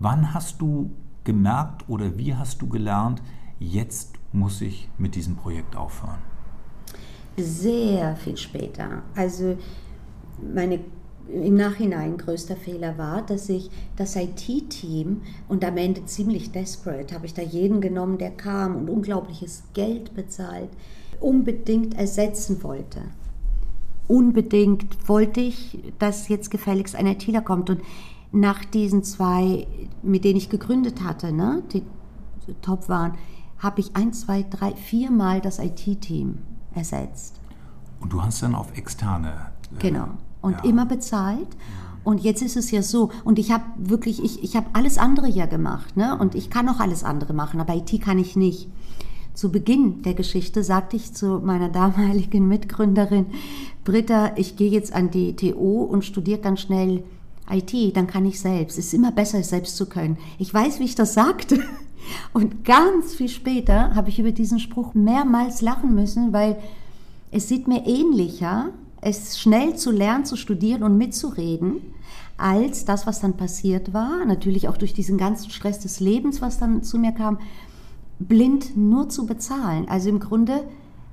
Wann 0.00 0.34
hast 0.34 0.60
du 0.60 0.90
gemerkt 1.22 1.88
oder 1.88 2.18
wie 2.18 2.34
hast 2.34 2.62
du 2.62 2.68
gelernt, 2.68 3.22
jetzt 3.60 4.14
muss 4.32 4.60
ich 4.60 4.88
mit 4.98 5.14
diesem 5.14 5.36
Projekt 5.36 5.76
aufhören? 5.76 6.27
Sehr 7.40 8.16
viel 8.16 8.36
später. 8.36 9.02
Also 9.14 9.56
meine 10.54 10.80
im 11.28 11.56
Nachhinein 11.56 12.16
größter 12.16 12.56
Fehler 12.56 12.96
war, 12.96 13.22
dass 13.22 13.48
ich 13.48 13.70
das 13.96 14.16
IT-Team 14.16 15.20
und 15.46 15.64
am 15.64 15.76
Ende 15.76 16.04
ziemlich 16.06 16.52
desperate 16.52 17.14
habe 17.14 17.26
ich 17.26 17.34
da 17.34 17.42
jeden 17.42 17.80
genommen, 17.80 18.18
der 18.18 18.30
kam 18.30 18.76
und 18.76 18.88
unglaubliches 18.90 19.64
Geld 19.74 20.14
bezahlt, 20.14 20.70
unbedingt 21.20 21.98
ersetzen 21.98 22.62
wollte. 22.62 23.02
Unbedingt 24.06 24.86
wollte 25.06 25.40
ich, 25.40 25.78
dass 25.98 26.28
jetzt 26.28 26.50
gefälligst 26.50 26.96
ein 26.96 27.06
ITler 27.06 27.42
kommt 27.42 27.68
und 27.68 27.82
nach 28.32 28.64
diesen 28.64 29.04
zwei, 29.04 29.66
mit 30.02 30.24
denen 30.24 30.38
ich 30.38 30.48
gegründet 30.48 31.02
hatte, 31.02 31.32
ne, 31.32 31.62
die 31.72 31.82
top 32.62 32.88
waren, 32.88 33.14
habe 33.58 33.80
ich 33.80 33.96
ein, 33.96 34.14
zwei, 34.14 34.44
drei, 34.48 34.72
viermal 34.74 35.42
das 35.42 35.58
IT-Team 35.58 36.38
ersetzt. 36.74 37.34
Und 38.00 38.12
du 38.12 38.22
hast 38.22 38.42
dann 38.42 38.54
auf 38.54 38.76
externe. 38.76 39.32
Äh, 39.76 39.80
genau. 39.80 40.08
Und 40.40 40.52
ja. 40.52 40.64
immer 40.64 40.86
bezahlt. 40.86 41.48
Und 42.04 42.22
jetzt 42.22 42.42
ist 42.42 42.56
es 42.56 42.70
ja 42.70 42.82
so, 42.82 43.10
und 43.24 43.38
ich 43.38 43.50
habe 43.50 43.64
wirklich, 43.76 44.22
ich, 44.24 44.42
ich 44.42 44.56
habe 44.56 44.66
alles 44.72 44.96
andere 44.98 45.28
ja 45.28 45.46
gemacht, 45.46 45.96
ne? 45.96 46.16
Und 46.18 46.34
ich 46.34 46.48
kann 46.48 46.68
auch 46.68 46.80
alles 46.80 47.04
andere 47.04 47.34
machen, 47.34 47.60
aber 47.60 47.74
IT 47.74 48.00
kann 48.00 48.18
ich 48.18 48.36
nicht. 48.36 48.68
Zu 49.34 49.52
Beginn 49.52 50.02
der 50.02 50.14
Geschichte 50.14 50.64
sagte 50.64 50.96
ich 50.96 51.12
zu 51.14 51.40
meiner 51.44 51.68
damaligen 51.68 52.48
Mitgründerin, 52.48 53.26
Britta, 53.84 54.32
ich 54.36 54.56
gehe 54.56 54.70
jetzt 54.70 54.92
an 54.92 55.10
die 55.10 55.36
TU 55.36 55.82
und 55.82 56.04
studiere 56.04 56.40
ganz 56.40 56.60
schnell 56.60 57.04
IT, 57.50 57.96
dann 57.96 58.06
kann 58.06 58.26
ich 58.26 58.40
selbst. 58.40 58.78
Es 58.78 58.86
ist 58.86 58.94
immer 58.94 59.12
besser, 59.12 59.38
es 59.38 59.50
selbst 59.50 59.76
zu 59.76 59.86
können. 59.86 60.18
Ich 60.38 60.52
weiß, 60.52 60.80
wie 60.80 60.84
ich 60.84 60.94
das 60.94 61.14
sagte. 61.14 61.62
Und 62.32 62.64
ganz 62.64 63.14
viel 63.14 63.28
später 63.28 63.94
habe 63.94 64.08
ich 64.08 64.18
über 64.18 64.32
diesen 64.32 64.58
Spruch 64.58 64.94
mehrmals 64.94 65.62
lachen 65.62 65.94
müssen, 65.94 66.32
weil 66.32 66.56
es 67.30 67.48
sieht 67.48 67.68
mir 67.68 67.86
ähnlicher, 67.86 68.70
es 69.00 69.38
schnell 69.38 69.76
zu 69.76 69.90
lernen, 69.90 70.24
zu 70.24 70.36
studieren 70.36 70.82
und 70.82 70.98
mitzureden, 70.98 71.80
als 72.36 72.84
das, 72.84 73.06
was 73.06 73.20
dann 73.20 73.36
passiert 73.36 73.92
war. 73.92 74.24
Natürlich 74.24 74.68
auch 74.68 74.76
durch 74.76 74.94
diesen 74.94 75.18
ganzen 75.18 75.50
Stress 75.50 75.80
des 75.80 76.00
Lebens, 76.00 76.40
was 76.40 76.58
dann 76.58 76.82
zu 76.82 76.98
mir 76.98 77.12
kam, 77.12 77.38
blind 78.18 78.76
nur 78.76 79.08
zu 79.08 79.26
bezahlen. 79.26 79.88
Also 79.88 80.08
im 80.08 80.20
Grunde 80.20 80.64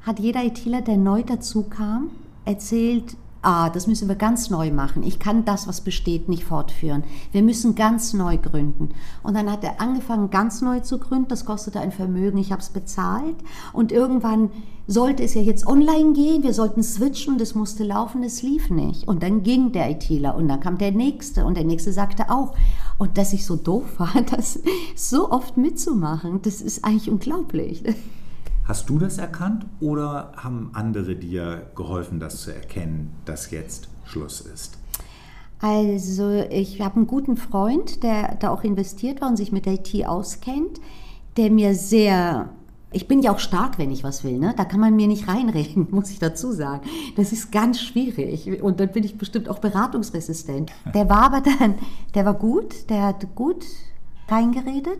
hat 0.02 0.20
jeder 0.20 0.44
ITler, 0.44 0.82
der 0.82 0.98
neu 0.98 1.24
dazu 1.24 1.64
kam, 1.64 2.12
erzählt, 2.46 3.18
ah, 3.46 3.70
das 3.70 3.88
müssen 3.88 4.08
wir 4.08 4.16
ganz 4.16 4.50
neu 4.50 4.72
machen. 4.72 5.04
Ich 5.04 5.20
kann 5.20 5.46
das, 5.46 5.68
was 5.68 5.82
besteht, 5.82 6.28
nicht 6.28 6.44
fortführen. 6.44 7.04
Wir 7.32 7.44
müssen 7.44 7.76
ganz 7.76 8.14
neu 8.14 8.38
gründen. 8.38 8.90
Und 9.24 9.36
dann 9.36 9.52
hat 9.52 9.64
er 9.64 9.80
angefangen, 9.80 10.32
ganz 10.32 10.62
neu 10.62 10.80
zu 10.80 10.98
gründen. 10.98 11.28
Das 11.28 11.46
kostete 11.46 11.80
ein 11.80 11.92
Vermögen. 11.92 12.38
Ich 12.38 12.52
habe 12.52 12.62
es 12.62 12.70
bezahlt. 12.70 13.36
Und 13.72 13.92
irgendwann 13.92 14.50
sollte 14.88 15.24
es 15.24 15.36
ja 15.36 15.42
jetzt 15.42 15.68
online 15.68 16.14
gehen. 16.14 16.44
Wir 16.44 16.54
sollten 16.54 16.82
switchen. 16.82 17.38
Das 17.38 17.56
musste 17.56 17.84
laufen. 17.84 18.24
Es 18.24 18.42
lief 18.42 18.70
nicht. 18.70 19.08
Und 19.08 19.22
dann 19.22 19.44
ging 19.44 19.72
der 19.72 19.92
ITler. 19.92 20.36
Und 20.36 20.48
dann 20.48 20.60
kam 20.60 20.78
der 20.78 20.92
Nächste. 20.92 21.46
Und 21.46 21.56
der 21.56 21.66
Nächste 21.66 21.94
sagte 21.94 22.32
auch. 22.32 22.56
Und 22.98 23.18
dass 23.18 23.34
ich 23.34 23.46
so 23.46 23.56
doof 23.56 24.00
war, 24.00 24.22
das 24.36 24.60
so 24.96 25.30
oft 25.32 25.56
mitzumachen, 25.58 26.42
das 26.42 26.62
ist 26.62 26.84
eigentlich 26.84 27.12
unglaublich. 27.12 27.84
Hast 28.66 28.90
du 28.90 28.98
das 28.98 29.20
erkannt 29.20 29.66
oder 29.80 30.32
haben 30.38 30.72
andere 30.74 31.16
dir 31.16 31.68
geholfen, 31.76 32.20
das 32.20 32.42
zu 32.42 32.52
erkennen, 32.52 33.14
dass 33.26 33.52
jetzt 33.52 33.90
Schluss 34.06 34.42
ist? 34.42 34.80
Also 35.62 36.32
ich 36.50 36.82
habe 36.82 36.96
einen 36.98 37.08
guten 37.08 37.38
Freund, 37.38 38.02
der 38.02 38.36
da 38.36 38.50
auch 38.50 38.64
investiert 38.64 39.22
war 39.22 39.30
und 39.30 39.38
sich 39.38 39.52
mit 39.52 39.68
IT 39.68 40.06
auskennt, 40.06 40.80
der 41.38 41.52
mir 41.52 41.76
sehr 41.76 42.50
ich 42.92 43.10
bin 43.10 43.22
ja 43.22 43.34
auch 43.34 43.40
stark, 43.40 43.78
wenn 43.78 43.92
ich 43.92 44.06
was 44.06 44.24
will. 44.24 44.38
Ne? 44.38 44.54
Da 44.56 44.64
kann 44.64 44.80
man 44.80 44.96
mir 44.96 45.08
nicht 45.08 45.28
reinreden, 45.28 45.88
muss 45.92 46.12
ich 46.12 46.20
dazu 46.20 46.54
sagen. 46.54 46.88
Das 47.18 47.34
ist 47.34 47.52
ganz 47.52 47.82
schwierig. 47.82 48.62
Und 48.64 48.80
dann 48.80 48.90
bin 48.94 49.04
ich 49.04 49.18
bestimmt 49.18 49.50
auch 49.50 49.60
beratungsresistent. 49.60 50.72
Der 50.94 51.10
war 51.10 51.24
aber 51.24 51.42
dann, 51.42 51.76
der 52.14 52.26
war 52.26 52.36
gut, 52.36 52.90
der 52.90 53.04
hat 53.08 53.36
gut 53.36 53.66
reingeredet. 54.30 55.00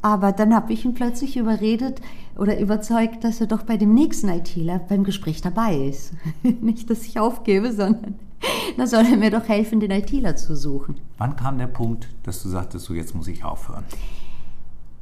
Aber 0.00 0.32
dann 0.32 0.54
habe 0.54 0.72
ich 0.72 0.84
ihn 0.84 0.94
plötzlich 0.94 1.36
überredet 1.36 2.00
oder 2.36 2.58
überzeugt, 2.58 3.24
dass 3.24 3.40
er 3.40 3.48
doch 3.48 3.62
bei 3.62 3.76
dem 3.76 3.94
nächsten 3.94 4.28
ITler 4.28 4.78
beim 4.78 5.02
Gespräch 5.04 5.40
dabei 5.40 5.76
ist. 5.76 6.12
Nicht, 6.42 6.88
dass 6.88 7.04
ich 7.04 7.18
aufgebe, 7.18 7.72
sondern 7.72 8.14
da 8.76 8.86
soll 8.86 9.04
er 9.06 9.16
mir 9.16 9.30
doch 9.30 9.48
helfen, 9.48 9.80
den 9.80 9.90
ITler 9.90 10.36
zu 10.36 10.54
suchen. 10.56 10.96
Wann 11.18 11.34
kam 11.34 11.58
der 11.58 11.66
Punkt, 11.66 12.08
dass 12.22 12.42
du 12.42 12.48
sagtest, 12.48 12.84
so 12.86 12.94
jetzt 12.94 13.14
muss 13.14 13.26
ich 13.26 13.44
aufhören? 13.44 13.84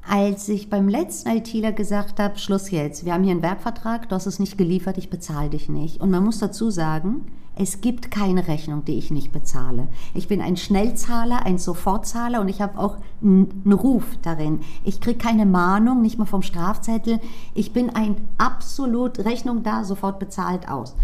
Als 0.08 0.48
ich 0.48 0.70
beim 0.70 0.88
letzten 0.88 1.30
ITler 1.30 1.72
gesagt 1.72 2.20
habe, 2.20 2.38
Schluss 2.38 2.70
jetzt, 2.70 3.04
wir 3.04 3.12
haben 3.12 3.24
hier 3.24 3.32
einen 3.32 3.42
Werkvertrag, 3.42 4.08
du 4.08 4.14
hast 4.14 4.26
es 4.26 4.38
nicht 4.38 4.56
geliefert, 4.56 4.98
ich 4.98 5.10
bezahle 5.10 5.50
dich 5.50 5.68
nicht. 5.68 6.00
Und 6.00 6.12
man 6.12 6.22
muss 6.22 6.38
dazu 6.38 6.70
sagen, 6.70 7.26
es 7.56 7.80
gibt 7.80 8.12
keine 8.12 8.46
Rechnung, 8.46 8.84
die 8.84 8.98
ich 8.98 9.10
nicht 9.10 9.32
bezahle. 9.32 9.88
Ich 10.14 10.28
bin 10.28 10.40
ein 10.40 10.56
Schnellzahler, 10.56 11.44
ein 11.44 11.58
Sofortzahler 11.58 12.40
und 12.40 12.48
ich 12.48 12.60
habe 12.60 12.78
auch 12.78 12.98
einen 13.20 13.72
Ruf 13.72 14.04
darin. 14.22 14.60
Ich 14.84 15.00
kriege 15.00 15.18
keine 15.18 15.44
Mahnung, 15.44 16.02
nicht 16.02 16.18
mal 16.18 16.26
vom 16.26 16.42
Strafzettel. 16.42 17.18
Ich 17.54 17.72
bin 17.72 17.90
ein 17.90 18.16
absolut 18.38 19.18
Rechnung 19.20 19.64
da, 19.64 19.82
sofort 19.82 20.20
bezahlt 20.20 20.68
aus. 20.68 20.94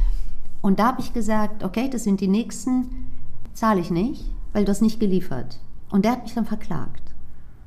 Und 0.60 0.78
da 0.78 0.88
habe 0.88 1.00
ich 1.00 1.12
gesagt, 1.12 1.64
okay, 1.64 1.90
das 1.90 2.04
sind 2.04 2.20
die 2.20 2.28
nächsten, 2.28 3.08
zahle 3.52 3.80
ich 3.80 3.90
nicht, 3.90 4.26
weil 4.52 4.64
du 4.64 4.70
das 4.70 4.80
nicht 4.80 5.00
geliefert. 5.00 5.58
Und 5.90 6.04
der 6.04 6.12
hat 6.12 6.22
mich 6.22 6.34
dann 6.34 6.46
verklagt. 6.46 7.01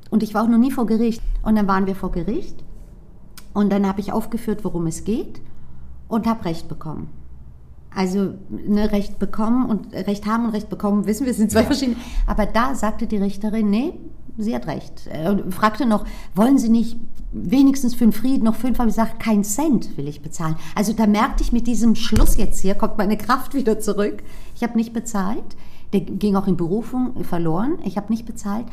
Und 0.10 0.24
ich 0.24 0.34
war 0.34 0.44
auch 0.44 0.48
noch 0.48 0.58
nie 0.58 0.72
vor 0.72 0.86
Gericht. 0.86 1.22
Und 1.44 1.56
dann 1.56 1.68
waren 1.68 1.88
wir 1.88 1.96
vor 1.96 2.12
Gericht. 2.12 2.64
Und 3.54 3.72
dann 3.72 3.88
habe 3.88 4.02
ich 4.02 4.12
aufgeführt, 4.12 4.64
worum 4.64 4.88
es 4.88 5.04
geht 5.04 5.42
und 6.08 6.28
habe 6.28 6.46
Recht 6.46 6.68
bekommen. 6.68 7.10
Also 7.96 8.34
ne, 8.50 8.92
Recht 8.92 9.20
bekommen 9.20 9.70
und 9.70 9.94
Recht 9.94 10.26
haben 10.26 10.46
und 10.46 10.52
Recht 10.52 10.70
bekommen, 10.70 11.06
wissen 11.06 11.26
wir, 11.26 11.34
sind 11.34 11.52
zwei 11.52 11.62
ja. 11.62 11.66
verschiedene. 11.66 11.98
Aber 12.28 12.46
da 12.46 12.76
sagte 12.76 13.08
die 13.08 13.18
Richterin, 13.18 13.70
nee, 13.70 13.94
sie 14.38 14.54
hat 14.54 14.68
recht. 14.68 15.08
Er 15.08 15.40
fragte 15.52 15.86
noch, 15.86 16.06
wollen 16.36 16.58
Sie 16.58 16.68
nicht 16.68 16.98
wenigstens 17.32 17.96
für 17.96 18.06
den 18.06 18.12
Frieden 18.12 18.44
noch 18.44 18.56
fünf? 18.56 18.80
Aber 18.80 18.90
ich 18.90 18.96
sagte, 18.96 19.18
kein 19.18 19.46
Cent 19.46 19.98
will 19.98 20.10
ich 20.10 20.22
bezahlen. 20.22 20.58
Also 20.76 20.92
da 20.92 21.08
merkte 21.08 21.44
ich 21.44 21.54
mit 21.54 21.68
diesem 21.68 21.96
Schluss 21.96 22.36
jetzt 22.36 22.60
hier, 22.60 22.76
kommt 22.76 22.98
meine 22.98 23.18
Kraft 23.18 23.54
wieder 23.54 23.80
zurück. 23.80 24.24
Ich 24.56 24.64
habe 24.64 24.76
nicht 24.78 24.92
bezahlt. 24.92 25.56
Der 25.94 26.02
ging 26.02 26.36
auch 26.36 26.48
in 26.48 26.58
Berufung 26.58 27.24
verloren. 27.24 27.78
Ich 27.86 27.96
habe 27.96 28.12
nicht 28.12 28.26
bezahlt. 28.26 28.66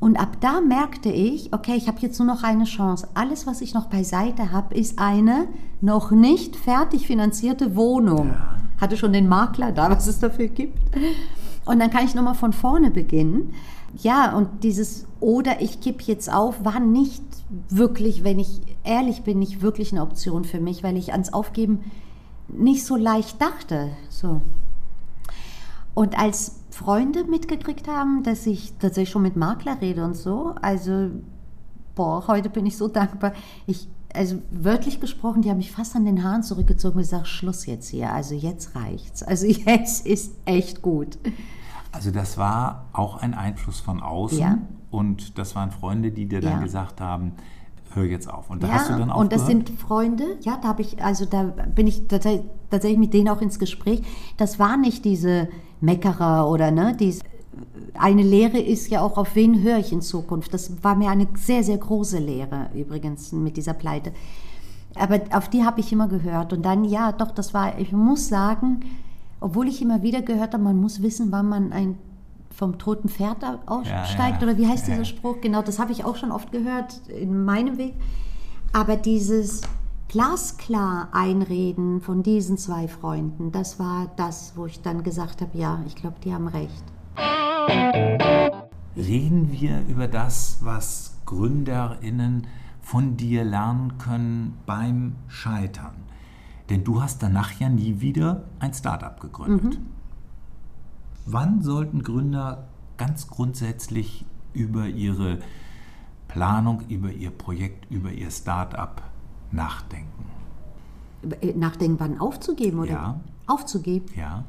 Und 0.00 0.18
ab 0.18 0.38
da 0.40 0.62
merkte 0.62 1.10
ich, 1.10 1.52
okay, 1.52 1.74
ich 1.76 1.86
habe 1.86 1.98
jetzt 2.00 2.18
nur 2.18 2.26
noch 2.26 2.42
eine 2.42 2.64
Chance. 2.64 3.06
Alles, 3.12 3.46
was 3.46 3.60
ich 3.60 3.74
noch 3.74 3.86
beiseite 3.86 4.50
habe, 4.50 4.74
ist 4.74 4.98
eine 4.98 5.46
noch 5.82 6.10
nicht 6.10 6.56
fertig 6.56 7.06
finanzierte 7.06 7.76
Wohnung. 7.76 8.28
Ja. 8.28 8.56
Hatte 8.80 8.96
schon 8.96 9.12
den 9.12 9.28
Makler 9.28 9.72
da, 9.72 9.90
was 9.96 10.06
es 10.06 10.18
dafür 10.18 10.48
gibt. 10.48 10.78
Und 11.66 11.78
dann 11.78 11.90
kann 11.90 12.06
ich 12.06 12.14
nochmal 12.14 12.34
von 12.34 12.54
vorne 12.54 12.90
beginnen. 12.90 13.52
Ja, 13.98 14.34
und 14.36 14.64
dieses 14.64 15.06
oder 15.20 15.60
ich 15.60 15.80
gebe 15.80 16.02
jetzt 16.04 16.32
auf, 16.32 16.64
war 16.64 16.80
nicht 16.80 17.22
wirklich, 17.68 18.24
wenn 18.24 18.38
ich 18.38 18.60
ehrlich 18.84 19.22
bin, 19.22 19.38
nicht 19.38 19.60
wirklich 19.60 19.92
eine 19.92 20.02
Option 20.02 20.44
für 20.44 20.60
mich, 20.60 20.82
weil 20.82 20.96
ich 20.96 21.12
ans 21.12 21.32
Aufgeben 21.32 21.80
nicht 22.48 22.86
so 22.86 22.96
leicht 22.96 23.40
dachte. 23.42 23.90
So. 24.08 24.40
Und 25.92 26.18
als 26.18 26.59
Freunde 26.80 27.24
mitgekriegt 27.24 27.88
haben, 27.88 28.22
dass 28.22 28.46
ich 28.46 28.72
tatsächlich 28.78 29.10
schon 29.10 29.20
mit 29.20 29.36
Makler 29.36 29.82
rede 29.82 30.02
und 30.02 30.16
so, 30.16 30.54
also 30.62 31.10
boah, 31.94 32.26
heute 32.26 32.48
bin 32.48 32.64
ich 32.64 32.78
so 32.78 32.88
dankbar. 33.00 33.34
Ich, 33.66 33.86
also 34.14 34.40
wörtlich 34.50 34.98
gesprochen, 34.98 35.42
die 35.42 35.50
haben 35.50 35.58
mich 35.58 35.72
fast 35.72 35.94
an 35.94 36.06
den 36.06 36.24
Haaren 36.24 36.42
zurückgezogen 36.42 36.96
und 36.96 37.02
gesagt, 37.02 37.28
Schluss 37.28 37.66
jetzt 37.66 37.88
hier, 37.88 38.10
also 38.14 38.34
jetzt 38.34 38.74
reicht's. 38.74 39.22
Also 39.22 39.46
jetzt 39.66 40.06
ist 40.06 40.32
echt 40.46 40.80
gut. 40.80 41.18
Also 41.92 42.10
das 42.10 42.38
war 42.38 42.86
auch 42.94 43.16
ein 43.16 43.34
Einfluss 43.34 43.80
von 43.80 44.00
außen 44.00 44.38
ja. 44.38 44.58
und 44.90 45.36
das 45.38 45.54
waren 45.54 45.72
Freunde, 45.72 46.12
die 46.12 46.26
dir 46.26 46.40
dann 46.40 46.52
ja. 46.52 46.62
gesagt 46.62 47.02
haben, 47.02 47.32
hör 47.94 48.04
jetzt 48.04 48.28
auf. 48.28 48.50
Und 48.50 48.62
da 48.62 48.68
ja, 48.68 48.74
hast 48.74 48.90
du 48.90 48.94
dann 48.94 49.10
auch 49.10 49.20
Und 49.20 49.32
das 49.32 49.46
sind 49.46 49.70
Freunde, 49.70 50.24
ja, 50.40 50.58
da 50.60 50.68
habe 50.68 50.82
ich, 50.82 51.02
also 51.02 51.24
da 51.24 51.42
bin 51.42 51.86
ich 51.86 52.06
tatsächlich 52.08 52.98
mit 52.98 53.14
denen 53.14 53.28
auch 53.28 53.40
ins 53.40 53.58
Gespräch. 53.58 54.02
Das 54.36 54.58
war 54.58 54.76
nicht 54.76 55.04
diese 55.04 55.48
Meckerer 55.80 56.48
oder 56.48 56.70
ne, 56.70 56.96
dies, 56.98 57.20
eine 57.94 58.22
Lehre 58.22 58.58
ist 58.58 58.88
ja 58.88 59.00
auch, 59.00 59.16
auf 59.16 59.34
wen 59.34 59.62
höre 59.62 59.78
ich 59.78 59.92
in 59.92 60.02
Zukunft. 60.02 60.54
Das 60.54 60.82
war 60.82 60.94
mir 60.94 61.10
eine 61.10 61.26
sehr, 61.34 61.64
sehr 61.64 61.78
große 61.78 62.18
Lehre 62.18 62.70
übrigens 62.74 63.32
mit 63.32 63.56
dieser 63.56 63.74
Pleite. 63.74 64.12
Aber 64.94 65.20
auf 65.32 65.48
die 65.48 65.64
habe 65.64 65.80
ich 65.80 65.92
immer 65.92 66.08
gehört. 66.08 66.52
Und 66.52 66.62
dann, 66.62 66.84
ja, 66.84 67.12
doch, 67.12 67.30
das 67.30 67.54
war, 67.54 67.78
ich 67.78 67.92
muss 67.92 68.28
sagen, 68.28 68.80
obwohl 69.40 69.68
ich 69.68 69.82
immer 69.82 70.02
wieder 70.02 70.22
gehört 70.22 70.52
habe, 70.54 70.62
man 70.62 70.80
muss 70.80 71.02
wissen, 71.02 71.30
wann 71.30 71.48
man 71.48 71.72
ein 71.72 71.96
vom 72.54 72.78
toten 72.78 73.08
Pferd 73.08 73.44
aussteigt 73.66 74.18
ja, 74.18 74.28
ja. 74.28 74.42
oder 74.42 74.58
wie 74.58 74.66
heißt 74.66 74.86
dieser 74.86 75.04
Spruch? 75.04 75.40
Genau, 75.40 75.62
das 75.62 75.78
habe 75.78 75.92
ich 75.92 76.04
auch 76.04 76.16
schon 76.16 76.32
oft 76.32 76.52
gehört 76.52 77.00
in 77.08 77.44
meinem 77.44 77.78
Weg. 77.78 77.94
Aber 78.72 78.96
dieses 78.96 79.62
glasklar 80.08 81.08
Einreden 81.12 82.00
von 82.00 82.22
diesen 82.22 82.58
zwei 82.58 82.88
Freunden, 82.88 83.52
das 83.52 83.78
war 83.78 84.10
das, 84.16 84.52
wo 84.56 84.66
ich 84.66 84.82
dann 84.82 85.02
gesagt 85.02 85.40
habe, 85.40 85.56
ja, 85.56 85.80
ich 85.86 85.94
glaube, 85.94 86.16
die 86.24 86.34
haben 86.34 86.48
recht. 86.48 86.84
Reden 88.96 89.52
wir 89.52 89.82
über 89.88 90.08
das, 90.08 90.58
was 90.62 91.16
Gründerinnen 91.26 92.46
von 92.80 93.16
dir 93.16 93.44
lernen 93.44 93.98
können 93.98 94.58
beim 94.66 95.14
Scheitern. 95.28 95.94
Denn 96.68 96.82
du 96.82 97.00
hast 97.02 97.22
danach 97.22 97.52
ja 97.60 97.68
nie 97.68 98.00
wieder 98.00 98.44
ein 98.58 98.74
Startup 98.74 99.18
gegründet. 99.20 99.78
Mhm. 99.78 99.99
Wann 101.26 101.62
sollten 101.62 102.02
Gründer 102.02 102.68
ganz 102.96 103.28
grundsätzlich 103.28 104.24
über 104.52 104.86
ihre 104.86 105.38
Planung, 106.28 106.82
über 106.88 107.12
ihr 107.12 107.30
Projekt, 107.30 107.90
über 107.90 108.12
ihr 108.12 108.30
Startup 108.30 109.02
nachdenken? 109.52 110.24
Äh, 111.40 111.52
nachdenken, 111.54 111.98
wann 111.98 112.18
aufzugeben 112.18 112.78
oder 112.78 112.90
ja. 112.90 113.20
aufzugeben? 113.46 114.06
Ja. 114.16 114.44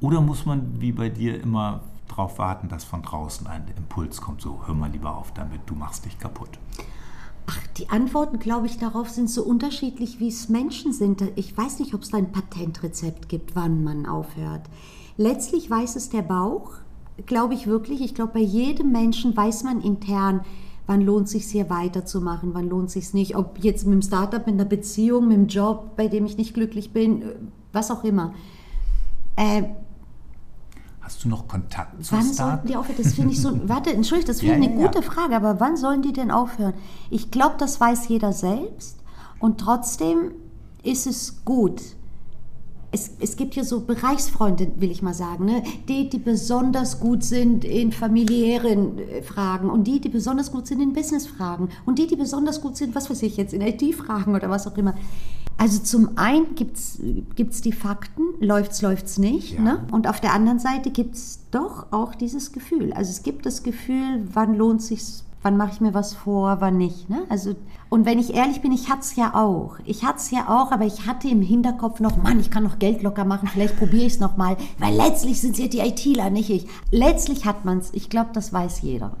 Oder 0.00 0.20
muss 0.20 0.46
man 0.46 0.80
wie 0.80 0.92
bei 0.92 1.08
dir 1.08 1.40
immer 1.42 1.80
darauf 2.06 2.38
warten, 2.38 2.68
dass 2.68 2.84
von 2.84 3.02
draußen 3.02 3.46
ein 3.46 3.66
Impuls 3.76 4.20
kommt, 4.20 4.40
so 4.40 4.60
hör 4.66 4.74
mal 4.74 4.90
lieber 4.90 5.16
auf 5.16 5.32
damit, 5.32 5.60
du 5.66 5.74
machst 5.74 6.04
dich 6.04 6.18
kaputt? 6.18 6.58
Ach, 7.46 7.66
die 7.78 7.88
Antworten, 7.88 8.38
glaube 8.38 8.66
ich, 8.66 8.78
darauf 8.78 9.08
sind 9.08 9.30
so 9.30 9.42
unterschiedlich, 9.42 10.20
wie 10.20 10.28
es 10.28 10.48
Menschen 10.48 10.92
sind. 10.92 11.22
Ich 11.36 11.56
weiß 11.56 11.78
nicht, 11.78 11.94
ob 11.94 12.02
es 12.02 12.10
da 12.10 12.18
ein 12.18 12.30
Patentrezept 12.30 13.28
gibt, 13.28 13.56
wann 13.56 13.82
man 13.82 14.04
aufhört. 14.04 14.62
Letztlich 15.18 15.68
weiß 15.68 15.96
es 15.96 16.10
der 16.10 16.22
Bauch, 16.22 16.70
glaube 17.26 17.52
ich 17.54 17.66
wirklich. 17.66 18.00
Ich 18.00 18.14
glaube, 18.14 18.34
bei 18.34 18.40
jedem 18.40 18.92
Menschen 18.92 19.36
weiß 19.36 19.64
man 19.64 19.80
intern, 19.80 20.42
wann 20.86 21.02
lohnt 21.02 21.26
es 21.26 21.32
sich 21.32 21.46
hier 21.46 21.68
weiterzumachen, 21.68 22.54
wann 22.54 22.68
lohnt 22.68 22.86
es 22.86 22.92
sich 22.94 23.14
nicht. 23.14 23.36
Ob 23.36 23.58
jetzt 23.58 23.84
mit 23.84 23.94
dem 23.94 24.02
Startup, 24.02 24.46
mit 24.46 24.54
einer 24.54 24.64
Beziehung, 24.64 25.26
mit 25.26 25.36
dem 25.36 25.48
Job, 25.48 25.96
bei 25.96 26.06
dem 26.06 26.24
ich 26.24 26.36
nicht 26.36 26.54
glücklich 26.54 26.92
bin, 26.92 27.24
was 27.72 27.90
auch 27.90 28.04
immer. 28.04 28.32
Äh, 29.34 29.64
Hast 31.00 31.24
du 31.24 31.28
noch 31.28 31.48
Kontakt 31.48 32.04
zu 32.04 32.12
Wann 32.12 32.32
sollten 32.32 32.68
die 32.68 32.76
aufhören? 32.76 32.98
Das 33.02 33.14
finde 33.14 33.32
ich 33.32 33.42
so. 33.42 33.58
Warte, 33.68 33.92
entschuldige, 33.92 34.28
das 34.28 34.40
finde 34.40 34.58
ich 34.58 34.66
ja, 34.66 34.70
eine 34.70 34.80
ja, 34.80 34.86
gute. 34.86 35.02
Frage, 35.02 35.34
aber 35.34 35.58
wann 35.58 35.76
sollen 35.76 36.02
die 36.02 36.12
denn 36.12 36.30
aufhören? 36.30 36.74
Ich 37.10 37.32
glaube, 37.32 37.56
das 37.58 37.80
weiß 37.80 38.06
jeder 38.06 38.32
selbst 38.32 38.98
und 39.40 39.58
trotzdem 39.58 40.32
ist 40.84 41.08
es 41.08 41.44
gut. 41.44 41.82
Es, 42.90 43.10
es 43.20 43.36
gibt 43.36 43.54
hier 43.54 43.64
so 43.64 43.80
Bereichsfreunde, 43.80 44.72
will 44.76 44.90
ich 44.90 45.02
mal 45.02 45.14
sagen, 45.14 45.44
ne? 45.44 45.62
die, 45.88 46.08
die 46.08 46.18
besonders 46.18 47.00
gut 47.00 47.22
sind 47.22 47.64
in 47.64 47.92
familiären 47.92 48.98
äh, 48.98 49.22
Fragen 49.22 49.68
und 49.68 49.84
die, 49.84 50.00
die 50.00 50.08
besonders 50.08 50.50
gut 50.50 50.66
sind 50.66 50.80
in 50.80 50.94
Businessfragen 50.94 51.68
und 51.84 51.98
die, 51.98 52.06
die 52.06 52.16
besonders 52.16 52.62
gut 52.62 52.76
sind, 52.76 52.94
was 52.94 53.10
weiß 53.10 53.22
ich 53.22 53.36
jetzt, 53.36 53.52
in 53.52 53.60
IT-Fragen 53.60 54.34
oder 54.34 54.48
was 54.48 54.66
auch 54.66 54.76
immer. 54.76 54.94
Also 55.58 55.80
zum 55.80 56.16
einen 56.16 56.54
gibt 56.54 56.76
es 56.76 57.60
die 57.60 57.72
Fakten, 57.72 58.22
läuft's, 58.38 58.80
läuft's 58.80 59.18
nicht. 59.18 59.54
Ja. 59.54 59.60
Ne? 59.60 59.86
Und 59.90 60.06
auf 60.06 60.20
der 60.20 60.32
anderen 60.32 60.60
Seite 60.60 60.90
gibt 60.90 61.16
es 61.16 61.40
doch 61.50 61.86
auch 61.90 62.14
dieses 62.14 62.52
Gefühl. 62.52 62.92
Also 62.92 63.10
es 63.10 63.24
gibt 63.24 63.44
das 63.44 63.64
Gefühl, 63.64 64.22
wann 64.32 64.54
lohnt 64.54 64.82
sich 64.82 65.02
wann 65.42 65.56
mache 65.56 65.72
ich 65.72 65.80
mir 65.80 65.94
was 65.94 66.14
vor, 66.14 66.60
wann 66.60 66.76
nicht. 66.76 67.08
Ne? 67.08 67.22
Also, 67.28 67.54
und 67.88 68.06
wenn 68.06 68.18
ich 68.18 68.34
ehrlich 68.34 68.60
bin, 68.60 68.72
ich 68.72 68.88
hatte 68.88 69.00
es 69.00 69.16
ja 69.16 69.34
auch. 69.34 69.78
Ich 69.84 70.04
hatte 70.04 70.18
es 70.18 70.30
ja 70.30 70.48
auch, 70.48 70.72
aber 70.72 70.84
ich 70.84 71.06
hatte 71.06 71.28
im 71.28 71.42
Hinterkopf 71.42 72.00
noch, 72.00 72.16
Mann, 72.16 72.40
ich 72.40 72.50
kann 72.50 72.64
noch 72.64 72.78
Geld 72.78 73.02
locker 73.02 73.24
machen, 73.24 73.48
vielleicht 73.48 73.78
probiere 73.78 74.06
ich 74.06 74.14
es 74.14 74.20
nochmal, 74.20 74.56
weil 74.78 74.94
letztlich 74.94 75.40
sind 75.40 75.52
es 75.52 75.58
ja 75.58 75.68
die 75.68 75.80
ITler, 75.80 76.30
nicht 76.30 76.50
ich. 76.50 76.66
Letztlich 76.90 77.44
hat 77.44 77.64
man 77.64 77.78
es. 77.78 77.92
Ich 77.94 78.10
glaube, 78.10 78.30
das 78.32 78.52
weiß 78.52 78.82
jeder. 78.82 79.16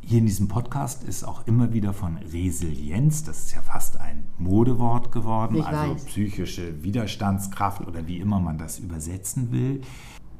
Hier 0.00 0.18
in 0.18 0.26
diesem 0.26 0.46
Podcast 0.46 1.02
ist 1.02 1.24
auch 1.24 1.48
immer 1.48 1.72
wieder 1.72 1.92
von 1.92 2.16
Resilienz, 2.18 3.24
das 3.24 3.46
ist 3.46 3.54
ja 3.56 3.60
fast 3.60 4.00
ein 4.00 4.22
Modewort 4.38 5.10
geworden, 5.10 5.56
ich 5.56 5.66
also 5.66 5.94
weiß. 5.94 6.04
psychische 6.04 6.84
Widerstandskraft 6.84 7.84
oder 7.84 8.06
wie 8.06 8.18
immer 8.18 8.38
man 8.38 8.56
das 8.56 8.78
übersetzen 8.78 9.50
will. 9.50 9.80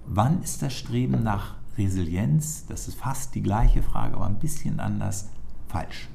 Wann 0.06 0.40
ist 0.40 0.62
das 0.62 0.72
Streben 0.72 1.24
nach 1.24 1.56
Resilienz, 1.78 2.66
das 2.66 2.88
ist 2.88 2.98
fast 2.98 3.34
die 3.34 3.42
gleiche 3.42 3.82
Frage, 3.82 4.16
aber 4.16 4.26
ein 4.26 4.38
bisschen 4.38 4.80
anders, 4.80 5.28
falsch? 5.68 6.08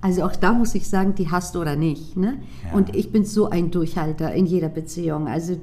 Also 0.00 0.24
auch 0.24 0.34
da 0.34 0.52
muss 0.52 0.74
ich 0.74 0.88
sagen, 0.88 1.14
die 1.14 1.30
hast 1.30 1.54
du 1.54 1.60
oder 1.60 1.76
nicht. 1.76 2.16
Ne? 2.16 2.38
Ja. 2.64 2.76
Und 2.76 2.96
ich 2.96 3.12
bin 3.12 3.24
so 3.24 3.50
ein 3.50 3.70
Durchhalter 3.70 4.32
in 4.32 4.46
jeder 4.46 4.70
Beziehung. 4.70 5.28
Also 5.28 5.60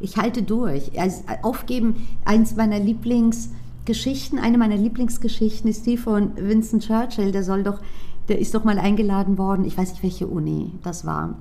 ich 0.00 0.16
halte 0.16 0.42
durch. 0.42 0.98
Also 0.98 1.22
aufgeben, 1.42 2.06
eins 2.24 2.56
meiner 2.56 2.78
Lieblings- 2.78 3.50
Geschichten, 3.86 4.38
eine 4.38 4.58
meiner 4.58 4.76
Lieblingsgeschichten 4.76 5.70
ist 5.70 5.86
die 5.86 5.96
von 5.96 6.32
Vincent 6.36 6.82
Churchill, 6.82 7.32
der 7.32 7.42
soll 7.42 7.62
doch, 7.62 7.80
der 8.28 8.38
ist 8.38 8.54
doch 8.54 8.64
mal 8.64 8.78
eingeladen 8.78 9.38
worden, 9.38 9.64
ich 9.64 9.78
weiß 9.78 9.92
nicht 9.92 10.02
welche 10.02 10.26
Uni 10.26 10.72
das 10.82 11.06
war, 11.06 11.36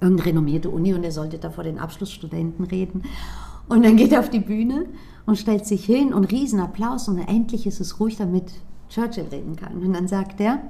irgendeine 0.00 0.30
renommierte 0.30 0.70
Uni 0.70 0.94
und 0.94 1.04
er 1.04 1.12
sollte 1.12 1.38
da 1.38 1.50
vor 1.50 1.62
den 1.62 1.78
Abschlussstudenten 1.78 2.64
reden. 2.64 3.02
Und 3.68 3.84
dann 3.84 3.96
geht 3.96 4.12
er 4.12 4.20
auf 4.20 4.30
die 4.30 4.40
Bühne 4.40 4.86
und 5.26 5.36
stellt 5.36 5.66
sich 5.66 5.84
hin 5.84 6.12
und 6.12 6.30
Riesenapplaus 6.30 7.08
und 7.08 7.18
endlich 7.18 7.66
ist 7.66 7.80
es 7.80 7.98
ruhig, 8.00 8.16
damit 8.16 8.52
Churchill 8.88 9.26
reden 9.30 9.56
kann. 9.56 9.82
Und 9.82 9.92
dann 9.92 10.08
sagt 10.08 10.40
er, 10.40 10.62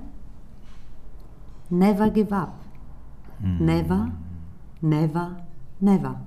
never 1.70 2.10
give 2.10 2.34
up. 2.34 2.54
Hm. 3.40 3.64
Never, 3.64 4.12
never, 4.80 5.36
never. 5.80 6.20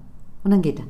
Und 0.44 0.52
dann 0.52 0.62
geht 0.62 0.80
er. 0.80 0.86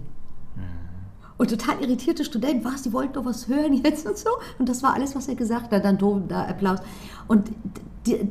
Und 1.37 1.51
total 1.51 1.79
irritierte 1.81 2.25
Studenten, 2.25 2.65
was, 2.65 2.81
die 2.81 2.93
wollten 2.93 3.13
doch 3.13 3.25
was 3.25 3.47
hören 3.47 3.73
jetzt 3.83 4.07
und 4.07 4.17
so. 4.17 4.29
Und 4.57 4.67
das 4.67 4.81
war 4.81 4.95
alles, 4.95 5.15
was 5.15 5.27
er 5.27 5.35
gesagt 5.35 5.71
hat. 5.71 5.85
Dann 5.85 5.97
doof, 5.97 6.21
da 6.27 6.45
Applaus. 6.45 6.79
Und 7.27 7.51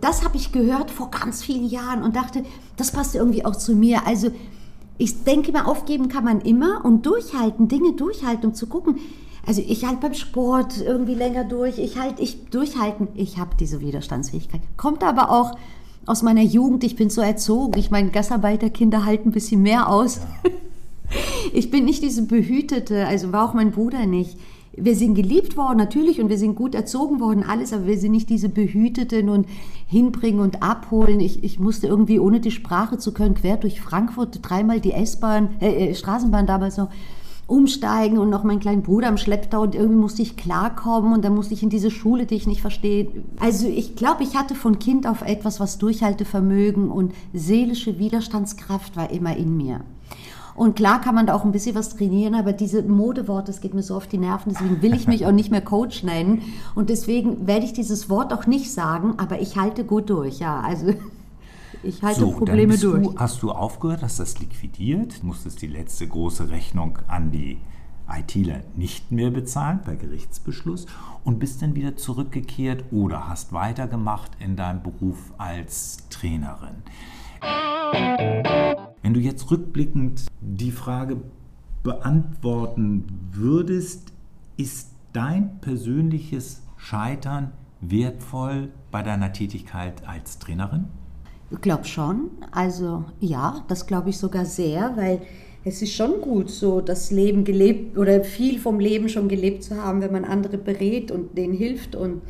das 0.01 0.25
habe 0.25 0.37
ich 0.37 0.51
gehört 0.53 0.91
vor 0.91 1.11
ganz 1.11 1.43
vielen 1.43 1.67
Jahren 1.67 2.03
und 2.03 2.17
dachte, 2.17 2.45
das 2.77 2.91
passt 2.91 3.15
irgendwie 3.15 3.45
auch 3.45 3.55
zu 3.55 3.77
mir. 3.77 4.07
Also 4.07 4.31
ich 4.99 5.25
denke 5.25 5.53
mal, 5.53 5.65
aufgeben 5.65 6.09
kann 6.09 6.25
man 6.25 6.41
immer 6.41 6.85
und 6.85 7.05
durchhalten, 7.07 7.69
Dinge 7.69 7.93
durchhalten, 7.93 8.51
um 8.51 8.55
zu 8.55 8.67
gucken. 8.67 8.97
Also 9.47 9.63
ich 9.67 9.85
halte 9.85 10.01
beim 10.01 10.15
Sport 10.15 10.81
irgendwie 10.81 11.15
länger 11.15 11.45
durch. 11.45 11.79
Ich 11.79 11.99
halte, 11.99 12.23
ich 12.23 12.47
durchhalten. 12.47 13.09
Ich 13.15 13.39
habe 13.39 13.51
diese 13.59 13.81
Widerstandsfähigkeit. 13.81 14.61
Kommt 14.77 15.05
aber 15.05 15.31
auch 15.31 15.57
aus 16.05 16.23
meiner 16.23 16.43
Jugend. 16.43 16.83
Ich 16.83 16.97
bin 16.97 17.11
so 17.11 17.21
erzogen. 17.21 17.79
Ich 17.79 17.91
meine, 17.91 18.11
Gastarbeiterkinder 18.11 19.05
halten 19.05 19.29
ein 19.29 19.33
bisschen 19.33 19.63
mehr 19.63 19.89
aus. 19.89 20.21
Ja. 20.45 20.51
Ich 21.53 21.71
bin 21.71 21.85
nicht 21.85 22.03
diese 22.03 22.23
behütete, 22.23 23.07
also 23.07 23.33
war 23.33 23.49
auch 23.49 23.55
mein 23.55 23.71
Bruder 23.71 24.07
nicht. 24.07 24.37
Wir 24.77 24.95
sind 24.95 25.15
geliebt 25.15 25.57
worden, 25.57 25.79
natürlich, 25.79 26.21
und 26.21 26.29
wir 26.29 26.39
sind 26.39 26.55
gut 26.55 26.75
erzogen 26.75 27.21
worden, 27.21 27.43
alles, 27.43 27.73
aber 27.73 27.87
wir 27.87 27.99
sind 27.99 28.13
nicht 28.13 28.29
diese 28.29 28.49
Behüteten 28.49 29.29
und 29.29 29.47
hinbringen 29.87 30.41
und 30.41 30.63
abholen. 30.63 31.21
Ich, 31.21 31.43
ich 31.43 31.59
musste 31.59 31.87
irgendwie, 31.87 32.19
ohne 32.19 32.41
die 32.41 32.51
Sprache 32.51 32.99
zu 32.99 33.13
können, 33.13 33.35
quer 33.35 33.57
durch 33.57 33.81
Frankfurt 33.81 34.39
dreimal 34.43 34.81
die 34.81 34.93
S-Bahn, 34.93 35.51
äh, 35.61 35.91
äh 35.91 35.95
Straßenbahn 35.95 36.47
damals 36.47 36.77
noch 36.77 36.91
umsteigen 37.47 38.19
und 38.19 38.29
noch 38.29 38.43
meinen 38.43 38.59
kleinen 38.59 38.83
Bruder 38.83 39.07
am 39.09 39.19
Schlepptau 39.19 39.63
und 39.63 39.75
irgendwie 39.75 40.01
musste 40.01 40.23
ich 40.23 40.37
klarkommen 40.37 41.13
und 41.13 41.25
dann 41.25 41.35
musste 41.35 41.55
ich 41.55 41.63
in 41.63 41.71
diese 41.71 41.93
Schule, 41.93 42.27
die 42.27 42.35
ich 42.35 42.49
nicht 42.49 42.61
verstehe. 42.61 43.07
Also 43.39 43.69
ich 43.69 43.95
glaube, 43.95 44.25
ich 44.25 44.37
hatte 44.37 44.57
von 44.57 44.81
Kind 44.81 45.07
auf 45.07 45.23
etwas, 45.23 45.61
was 45.61 45.79
Durchhaltevermögen 45.79 46.91
und 46.91 47.15
seelische 47.33 48.01
Widerstandskraft 48.01 48.97
war 48.97 49.11
immer 49.11 49.37
in 49.37 49.57
mir. 49.57 49.83
Und 50.57 50.75
klar 50.75 51.01
kann 51.01 51.15
man 51.15 51.27
da 51.27 51.35
auch 51.35 51.45
ein 51.45 51.53
bisschen 51.53 51.75
was 51.75 51.97
trainieren, 51.97 52.35
aber 52.35 52.53
diese 52.53 52.83
Modeworte, 52.83 53.47
das 53.53 53.61
geht 53.61 53.75
mir 53.75 53.83
so 53.83 53.95
auf 53.95 54.07
die 54.07 54.19
Nerven, 54.19 54.53
deswegen 54.53 54.81
will 54.83 54.95
ich 54.95 55.07
mich 55.07 55.27
auch 55.27 55.33
nicht 55.33 55.51
mehr 55.51 55.61
Coach 55.61 56.03
nennen. 56.03 56.43
Und 56.75 56.89
deswegen 56.89 57.47
werde 57.47 57.67
ich 57.67 57.73
dieses 57.73 58.09
Wort 58.09 58.33
auch 58.33 58.47
nicht 58.47 58.73
sagen, 58.73 59.15
aber 59.19 59.41
ich 59.41 59.57
halte 59.57 59.85
gut 59.85 60.09
durch, 60.09 60.39
ja. 60.39 60.61
Also 60.61 60.95
ich 61.83 62.03
halte 62.03 62.21
so, 62.21 62.31
Probleme 62.33 62.79
durch. 62.79 63.03
Du, 63.03 63.19
hast 63.19 63.43
du 63.43 63.51
aufgehört, 63.51 64.03
hast 64.03 64.19
das 64.19 64.39
liquidiert, 64.39 65.23
musstest 65.23 65.61
die 65.61 65.67
letzte 65.67 66.09
große 66.09 66.49
Rechnung 66.49 66.99
an 67.07 67.31
die 67.31 67.59
ITler 68.09 68.61
nicht 68.77 69.11
mehr 69.11 69.31
bezahlen 69.31 69.81
per 69.83 69.97
Gerichtsbeschluss 69.97 70.87
und 71.25 71.39
bist 71.39 71.63
dann 71.63 71.75
wieder 71.75 71.97
zurückgekehrt 71.97 72.85
oder 72.93 73.29
hast 73.29 73.53
weitergemacht 73.53 74.31
in 74.39 74.57
deinem 74.57 74.83
Beruf 74.83 75.33
als 75.39 75.99
Trainerin. 76.09 76.83
Wenn 79.03 79.15
du 79.15 79.21
jetzt 79.21 79.51
rückblickend 79.51 80.27
die 80.41 80.71
Frage 80.73 81.19
beantworten 81.83 83.05
würdest, 83.33 84.13
ist 84.57 84.91
dein 85.13 85.59
persönliches 85.61 86.63
Scheitern 86.77 87.53
wertvoll 87.81 88.69
bei 88.91 89.03
deiner 89.03 89.33
Tätigkeit 89.33 90.07
als 90.07 90.39
Trainerin? 90.39 90.87
Ich 91.51 91.61
glaube 91.61 91.85
schon. 91.85 92.31
Also 92.51 93.05
ja, 93.21 93.65
das 93.69 93.87
glaube 93.87 94.11
ich 94.11 94.19
sogar 94.19 94.45
sehr, 94.45 94.97
weil 94.97 95.21
es 95.65 95.83
ist 95.83 95.93
schon 95.95 96.21
gut, 96.21 96.51
so 96.51 96.81
das 96.81 97.11
Leben 97.11 97.45
gelebt 97.45 97.99
oder 97.99 98.23
viel 98.25 98.59
vom 98.59 98.79
Leben 98.79 99.09
schon 99.09 99.29
gelebt 99.29 99.65
zu 99.65 99.77
haben, 99.77 100.01
wenn 100.01 100.13
man 100.13 100.25
andere 100.25 100.59
berät 100.59 101.11
und 101.11 101.37
denen 101.37 101.55
hilft 101.55 101.97
und 101.97 102.23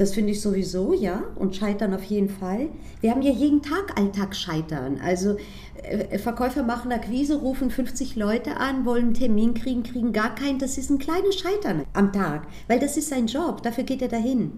das 0.00 0.14
finde 0.14 0.32
ich 0.32 0.40
sowieso, 0.40 0.94
ja, 0.94 1.22
und 1.36 1.54
scheitern 1.54 1.92
auf 1.92 2.04
jeden 2.04 2.30
Fall. 2.30 2.68
Wir 3.02 3.10
haben 3.10 3.20
ja 3.20 3.32
jeden 3.32 3.60
Tag 3.60 3.98
Alltagsscheitern. 3.98 4.98
Also 5.04 5.36
äh, 5.82 6.16
Verkäufer 6.18 6.62
machen 6.62 6.90
Akquise, 6.90 7.36
rufen 7.36 7.70
50 7.70 8.16
Leute 8.16 8.56
an, 8.56 8.86
wollen 8.86 9.04
einen 9.04 9.14
Termin 9.14 9.52
kriegen, 9.52 9.82
kriegen 9.82 10.14
gar 10.14 10.34
keinen. 10.34 10.58
Das 10.58 10.78
ist 10.78 10.88
ein 10.88 10.98
kleines 10.98 11.38
Scheitern 11.38 11.84
am 11.92 12.14
Tag, 12.14 12.46
weil 12.66 12.78
das 12.78 12.96
ist 12.96 13.10
sein 13.10 13.26
Job, 13.26 13.62
dafür 13.62 13.84
geht 13.84 14.00
er 14.00 14.08
dahin. 14.08 14.52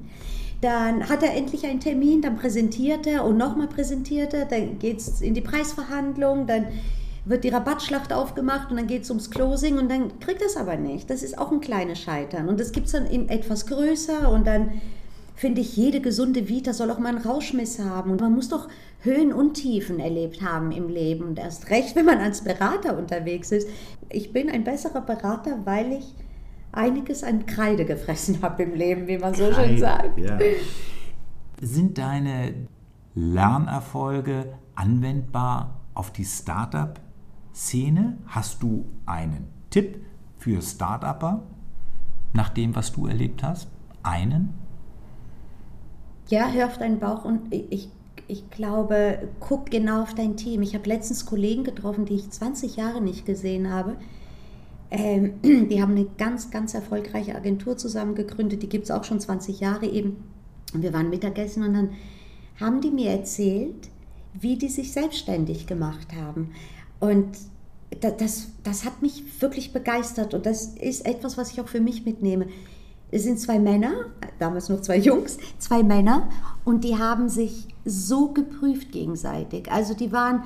Dann 0.60 1.08
hat 1.08 1.24
er 1.24 1.34
endlich 1.34 1.66
einen 1.66 1.80
Termin, 1.80 2.22
dann 2.22 2.36
präsentiert 2.36 3.08
er 3.08 3.24
und 3.24 3.36
nochmal 3.36 3.66
präsentiert 3.66 4.32
er, 4.34 4.44
dann 4.44 4.78
geht 4.78 4.98
es 4.98 5.20
in 5.20 5.34
die 5.34 5.40
Preisverhandlung, 5.40 6.46
dann 6.46 6.66
wird 7.24 7.42
die 7.42 7.48
Rabattschlacht 7.48 8.12
aufgemacht 8.12 8.70
und 8.70 8.76
dann 8.76 8.86
geht 8.86 9.02
es 9.02 9.10
ums 9.10 9.28
Closing 9.28 9.78
und 9.78 9.90
dann 9.90 10.20
kriegt 10.20 10.40
er 10.40 10.46
es 10.46 10.56
aber 10.56 10.76
nicht. 10.76 11.10
Das 11.10 11.24
ist 11.24 11.36
auch 11.36 11.50
ein 11.50 11.60
kleines 11.60 11.98
Scheitern. 11.98 12.48
Und 12.48 12.60
das 12.60 12.70
gibt 12.70 12.86
es 12.86 12.92
dann 12.92 13.06
in 13.06 13.28
etwas 13.28 13.66
größer 13.66 14.30
und 14.30 14.46
dann 14.46 14.80
finde 15.42 15.60
ich, 15.60 15.76
jede 15.76 16.00
gesunde 16.00 16.48
Vita 16.48 16.72
soll 16.72 16.92
auch 16.92 17.00
mal 17.00 17.08
einen 17.08 17.26
Rauschmiss 17.26 17.80
haben. 17.80 18.12
Und 18.12 18.20
man 18.20 18.32
muss 18.32 18.48
doch 18.48 18.68
Höhen 19.00 19.32
und 19.32 19.54
Tiefen 19.54 19.98
erlebt 19.98 20.40
haben 20.40 20.70
im 20.70 20.88
Leben. 20.88 21.24
Und 21.24 21.38
erst 21.40 21.68
recht, 21.68 21.96
wenn 21.96 22.06
man 22.06 22.18
als 22.18 22.44
Berater 22.44 22.96
unterwegs 22.96 23.50
ist. 23.50 23.68
Ich 24.08 24.32
bin 24.32 24.48
ein 24.48 24.62
besserer 24.62 25.00
Berater, 25.00 25.58
weil 25.64 25.94
ich 25.94 26.14
einiges 26.70 27.24
an 27.24 27.44
Kreide 27.44 27.84
gefressen 27.84 28.40
habe 28.40 28.62
im 28.62 28.74
Leben, 28.74 29.08
wie 29.08 29.18
man 29.18 29.34
so 29.34 29.50
Kreide, 29.50 29.68
schön 29.68 29.78
sagt. 29.80 30.16
Ja. 30.16 30.38
Sind 31.60 31.98
deine 31.98 32.54
Lernerfolge 33.16 34.46
anwendbar 34.76 35.80
auf 35.94 36.12
die 36.12 36.24
Startup-Szene? 36.24 38.16
Hast 38.28 38.62
du 38.62 38.84
einen 39.06 39.48
Tipp 39.70 40.04
für 40.38 40.62
Startupper 40.62 41.42
nach 42.32 42.50
dem, 42.50 42.76
was 42.76 42.92
du 42.92 43.08
erlebt 43.08 43.42
hast? 43.42 43.66
Einen? 44.04 44.61
Ja, 46.32 46.50
hör 46.50 46.66
auf 46.66 46.78
deinen 46.78 46.98
Bauch 46.98 47.26
und 47.26 47.52
ich, 47.52 47.88
ich 48.26 48.48
glaube, 48.50 49.28
guck 49.38 49.70
genau 49.70 50.02
auf 50.02 50.14
dein 50.14 50.36
Team. 50.36 50.62
Ich 50.62 50.74
habe 50.74 50.88
letztens 50.88 51.26
Kollegen 51.26 51.62
getroffen, 51.62 52.06
die 52.06 52.14
ich 52.14 52.30
20 52.30 52.76
Jahre 52.76 53.02
nicht 53.02 53.26
gesehen 53.26 53.70
habe 53.70 53.96
ähm, 54.92 55.40
die 55.42 55.82
haben 55.82 55.92
eine 55.92 56.06
ganz, 56.18 56.50
ganz 56.50 56.74
erfolgreiche 56.74 57.34
Agentur 57.34 57.76
zusammen 57.76 58.14
gegründet, 58.14 58.62
die 58.62 58.68
gibt 58.68 58.84
es 58.84 58.90
auch 58.90 59.04
schon 59.04 59.18
20 59.18 59.58
Jahre 59.58 59.86
eben. 59.86 60.22
Und 60.74 60.82
wir 60.82 60.92
waren 60.92 61.10
Mittagessen 61.10 61.64
und 61.64 61.74
dann 61.74 61.90
haben 62.60 62.80
die 62.80 62.90
mir 62.90 63.10
erzählt, 63.10 63.88
wie 64.34 64.56
die 64.56 64.68
sich 64.68 64.92
selbstständig 64.92 65.66
gemacht 65.66 66.08
haben. 66.14 66.52
Und 67.00 67.28
das, 68.00 68.48
das 68.62 68.84
hat 68.84 69.02
mich 69.02 69.42
wirklich 69.42 69.72
begeistert 69.72 70.34
und 70.34 70.46
das 70.46 70.66
ist 70.66 71.04
etwas, 71.04 71.36
was 71.36 71.52
ich 71.52 71.60
auch 71.60 71.68
für 71.68 71.80
mich 71.80 72.04
mitnehme. 72.04 72.46
Es 73.14 73.24
sind 73.24 73.38
zwei 73.38 73.58
Männer, 73.58 73.92
damals 74.38 74.70
noch 74.70 74.80
zwei 74.80 74.96
Jungs, 74.96 75.36
zwei 75.58 75.82
Männer 75.82 76.30
und 76.64 76.82
die 76.82 76.96
haben 76.96 77.28
sich 77.28 77.68
so 77.84 78.28
geprüft 78.28 78.90
gegenseitig. 78.90 79.70
Also 79.70 79.94
die 79.94 80.12
waren 80.12 80.44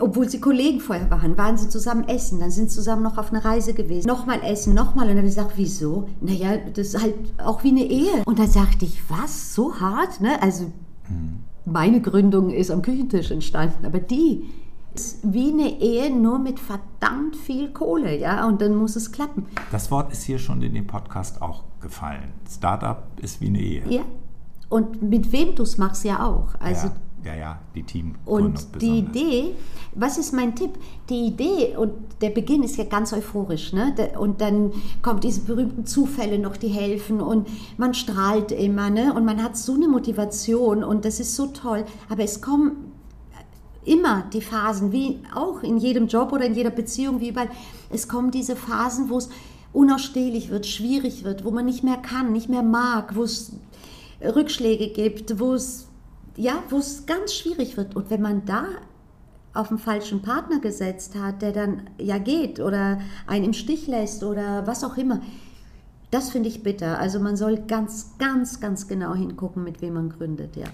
obwohl 0.00 0.28
sie 0.28 0.40
Kollegen 0.40 0.80
vorher 0.80 1.08
waren, 1.08 1.38
waren 1.38 1.56
sie 1.56 1.68
zusammen 1.68 2.08
essen, 2.08 2.40
dann 2.40 2.50
sind 2.50 2.68
sie 2.68 2.74
zusammen 2.78 3.04
noch 3.04 3.16
auf 3.16 3.30
einer 3.30 3.44
Reise 3.44 3.74
gewesen. 3.74 4.08
Nochmal 4.08 4.40
essen, 4.42 4.74
nochmal. 4.74 5.04
Und 5.04 5.10
dann 5.10 5.18
habe 5.18 5.28
ich 5.28 5.36
gesagt, 5.36 5.52
wieso? 5.54 6.08
Naja, 6.20 6.56
das 6.56 6.88
ist 6.88 7.00
halt 7.00 7.14
auch 7.38 7.62
wie 7.62 7.68
eine 7.68 7.84
Ehe. 7.84 8.24
Und 8.24 8.40
dann 8.40 8.50
sagte 8.50 8.86
ich, 8.86 9.00
was? 9.08 9.54
So 9.54 9.78
hart? 9.78 10.20
Ne? 10.20 10.42
Also 10.42 10.64
mhm. 11.08 11.44
meine 11.64 12.00
Gründung 12.00 12.50
ist 12.50 12.72
am 12.72 12.82
Küchentisch 12.82 13.30
entstanden, 13.30 13.86
aber 13.86 14.00
die 14.00 14.50
ist 14.94 15.20
wie 15.22 15.52
eine 15.52 15.80
Ehe, 15.80 16.10
nur 16.10 16.40
mit 16.40 16.58
verdammt 16.58 17.36
viel 17.36 17.72
Kohle, 17.72 18.18
ja, 18.18 18.46
und 18.46 18.60
dann 18.60 18.76
muss 18.76 18.96
es 18.96 19.10
klappen. 19.10 19.46
Das 19.72 19.90
Wort 19.90 20.12
ist 20.12 20.22
hier 20.22 20.38
schon 20.38 20.62
in 20.62 20.74
dem 20.74 20.86
Podcast 20.86 21.42
auch 21.42 21.64
gefallen. 21.84 22.32
Startup 22.50 23.04
ist 23.22 23.40
wie 23.40 23.46
eine 23.46 23.60
Ehe. 23.60 23.82
Ja, 23.88 24.02
und 24.68 25.02
mit 25.02 25.30
wem 25.30 25.54
du 25.54 25.62
es 25.62 25.78
machst 25.78 26.04
ja 26.04 26.26
auch. 26.26 26.54
Also 26.58 26.88
ja 26.88 26.94
ja, 27.24 27.34
ja, 27.34 27.58
die 27.74 27.82
Team. 27.82 28.14
Und 28.24 28.82
die 28.82 28.98
Idee, 28.98 29.54
was 29.94 30.18
ist 30.18 30.32
mein 30.32 30.54
Tipp? 30.54 30.72
Die 31.08 31.26
Idee 31.26 31.74
und 31.76 31.92
der 32.20 32.30
Beginn 32.30 32.62
ist 32.62 32.76
ja 32.76 32.84
ganz 32.84 33.12
euphorisch. 33.12 33.72
Ne? 33.72 33.94
Und 34.18 34.40
dann 34.40 34.72
kommen 35.00 35.20
diese 35.20 35.40
berühmten 35.40 35.86
Zufälle 35.86 36.38
noch, 36.38 36.56
die 36.56 36.68
helfen 36.68 37.20
und 37.20 37.48
man 37.78 37.94
strahlt 37.94 38.52
immer 38.52 38.90
ne? 38.90 39.14
und 39.14 39.24
man 39.24 39.42
hat 39.42 39.56
so 39.56 39.74
eine 39.74 39.88
Motivation 39.88 40.84
und 40.84 41.04
das 41.04 41.18
ist 41.18 41.34
so 41.34 41.46
toll. 41.46 41.84
Aber 42.10 42.22
es 42.22 42.42
kommen 42.42 42.92
immer 43.84 44.24
die 44.32 44.40
Phasen, 44.40 44.92
wie 44.92 45.20
auch 45.34 45.62
in 45.62 45.78
jedem 45.78 46.08
Job 46.08 46.32
oder 46.32 46.44
in 46.44 46.54
jeder 46.54 46.70
Beziehung, 46.70 47.20
wie 47.20 47.28
überall, 47.28 47.50
es 47.90 48.08
kommen 48.08 48.30
diese 48.30 48.56
Phasen, 48.56 49.08
wo 49.08 49.18
es 49.18 49.28
unausstehlich 49.74 50.48
wird, 50.48 50.66
schwierig 50.66 51.24
wird, 51.24 51.44
wo 51.44 51.50
man 51.50 51.66
nicht 51.66 51.84
mehr 51.84 51.98
kann, 51.98 52.32
nicht 52.32 52.48
mehr 52.48 52.62
mag, 52.62 53.14
wo 53.14 53.24
es 53.24 53.52
Rückschläge 54.22 54.88
gibt, 54.88 55.38
wo 55.38 55.52
es 55.52 55.88
ja, 56.36 56.62
wo 56.70 56.78
es 56.78 57.06
ganz 57.06 57.34
schwierig 57.34 57.76
wird. 57.76 57.94
Und 57.94 58.10
wenn 58.10 58.22
man 58.22 58.44
da 58.44 58.66
auf 59.52 59.68
den 59.68 59.78
falschen 59.78 60.22
Partner 60.22 60.58
gesetzt 60.58 61.14
hat, 61.14 61.42
der 61.42 61.52
dann 61.52 61.82
ja 61.98 62.18
geht 62.18 62.58
oder 62.58 63.00
einen 63.26 63.44
im 63.46 63.52
Stich 63.52 63.86
lässt 63.86 64.24
oder 64.24 64.66
was 64.66 64.82
auch 64.82 64.96
immer, 64.96 65.20
das 66.10 66.30
finde 66.30 66.48
ich 66.48 66.62
bitter. 66.62 66.98
Also 66.98 67.20
man 67.20 67.36
soll 67.36 67.58
ganz, 67.58 68.16
ganz, 68.18 68.60
ganz 68.60 68.88
genau 68.88 69.14
hingucken, 69.14 69.62
mit 69.62 69.80
wem 69.82 69.94
man 69.94 70.08
gründet, 70.10 70.56
ja. 70.56 70.66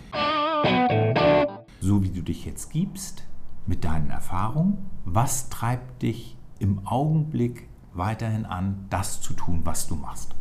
So 1.81 2.03
wie 2.03 2.11
du 2.11 2.23
dich 2.23 2.45
jetzt 2.45 2.71
gibst, 2.71 3.23
mit 3.67 3.85
deinen 3.85 4.11
Erfahrungen, 4.11 4.79
was 5.05 5.49
treibt 5.49 6.03
dich 6.03 6.37
im 6.59 6.87
Augenblick 6.87 7.70
weiterhin 7.93 8.45
an, 8.45 8.87
das 8.91 9.21
zu 9.21 9.33
tun, 9.35 9.61
was 9.65 9.87
du 9.87 9.95
machst? 9.97 10.35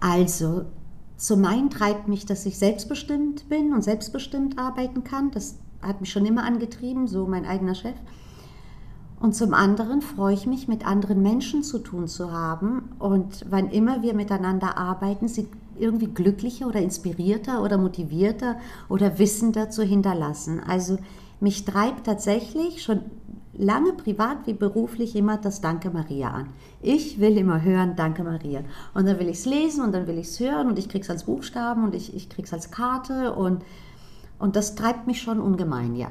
Also, 0.00 0.66
zum 1.16 1.44
einen 1.44 1.70
treibt 1.70 2.08
mich, 2.08 2.26
dass 2.26 2.44
ich 2.44 2.58
selbstbestimmt 2.58 3.48
bin 3.48 3.72
und 3.72 3.82
selbstbestimmt 3.82 4.58
arbeiten 4.58 5.04
kann. 5.04 5.30
Das 5.30 5.56
hat 5.80 6.00
mich 6.00 6.10
schon 6.10 6.26
immer 6.26 6.44
angetrieben, 6.44 7.06
so 7.06 7.26
mein 7.26 7.46
eigener 7.46 7.74
Chef. 7.74 7.94
Und 9.20 9.34
zum 9.34 9.54
anderen 9.54 10.02
freue 10.02 10.34
ich 10.34 10.46
mich, 10.46 10.68
mit 10.68 10.86
anderen 10.86 11.22
Menschen 11.22 11.62
zu 11.62 11.78
tun 11.78 12.08
zu 12.08 12.32
haben. 12.32 12.90
Und 12.98 13.46
wann 13.48 13.70
immer 13.70 14.02
wir 14.02 14.12
miteinander 14.12 14.76
arbeiten, 14.76 15.28
sie 15.28 15.48
irgendwie 15.78 16.08
glücklicher 16.08 16.66
oder 16.66 16.80
inspirierter 16.80 17.62
oder 17.62 17.78
motivierter 17.78 18.56
oder 18.88 19.18
wissender 19.18 19.70
zu 19.70 19.82
hinterlassen. 19.82 20.60
Also 20.60 20.98
mich 21.40 21.64
treibt 21.64 22.04
tatsächlich 22.04 22.82
schon 22.82 23.00
lange 23.56 23.92
privat 23.92 24.46
wie 24.46 24.54
beruflich 24.54 25.16
immer 25.16 25.36
das 25.36 25.60
Danke 25.60 25.90
Maria 25.90 26.30
an. 26.30 26.48
Ich 26.82 27.20
will 27.20 27.36
immer 27.36 27.62
hören 27.62 27.96
Danke 27.96 28.24
Maria. 28.24 28.60
Und 28.94 29.06
dann 29.06 29.18
will 29.18 29.28
ich 29.28 29.38
es 29.38 29.46
lesen 29.46 29.84
und 29.84 29.92
dann 29.92 30.06
will 30.06 30.18
ich 30.18 30.28
es 30.28 30.40
hören 30.40 30.68
und 30.68 30.78
ich 30.78 30.88
kriege 30.88 31.02
es 31.02 31.10
als 31.10 31.24
Buchstaben 31.24 31.84
und 31.84 31.94
ich, 31.94 32.14
ich 32.14 32.28
kriege 32.28 32.46
es 32.46 32.52
als 32.52 32.70
Karte 32.70 33.32
und, 33.32 33.62
und 34.38 34.56
das 34.56 34.74
treibt 34.74 35.06
mich 35.06 35.22
schon 35.22 35.40
ungemein, 35.40 35.94
ja. 35.94 36.08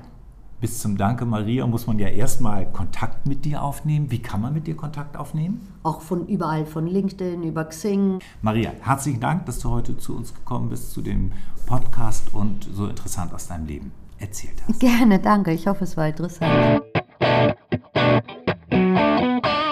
bis 0.62 0.80
zum 0.80 0.98
Danke 0.98 1.26
Maria 1.26 1.68
muss 1.68 1.88
man 1.88 2.00
ja 2.00 2.08
erstmal 2.08 2.72
Kontakt 2.72 3.28
mit 3.28 3.44
dir 3.44 3.62
aufnehmen. 3.62 4.10
Wie 4.12 4.20
kann 4.20 4.42
man 4.42 4.54
mit 4.54 4.66
dir 4.66 4.76
Kontakt 4.76 5.18
aufnehmen? 5.18 5.68
Auch 5.84 6.02
von 6.02 6.28
überall, 6.28 6.66
von 6.66 6.88
LinkedIn 6.88 7.44
über 7.44 7.66
Xing. 7.66 8.20
Maria, 8.42 8.72
herzlichen 8.82 9.20
Dank, 9.20 9.46
dass 9.46 9.60
du 9.60 9.70
heute 9.70 9.98
zu 9.98 10.16
uns 10.16 10.34
gekommen 10.34 10.70
bist, 10.70 10.92
zu 10.92 11.02
dem 11.02 11.34
Podcast 11.66 12.34
und 12.34 12.68
so 12.74 12.88
interessant 12.88 13.34
aus 13.34 13.48
deinem 13.48 13.66
Leben 13.68 13.92
erzählt 14.18 14.56
hast. 14.68 14.80
Gerne, 14.80 15.20
danke. 15.20 15.52
Ich 15.52 15.68
hoffe, 15.68 15.84
es 15.84 15.98
war 15.98 16.08
interessant. 16.08 16.84
Thank 17.34 17.58
you. 19.48 19.63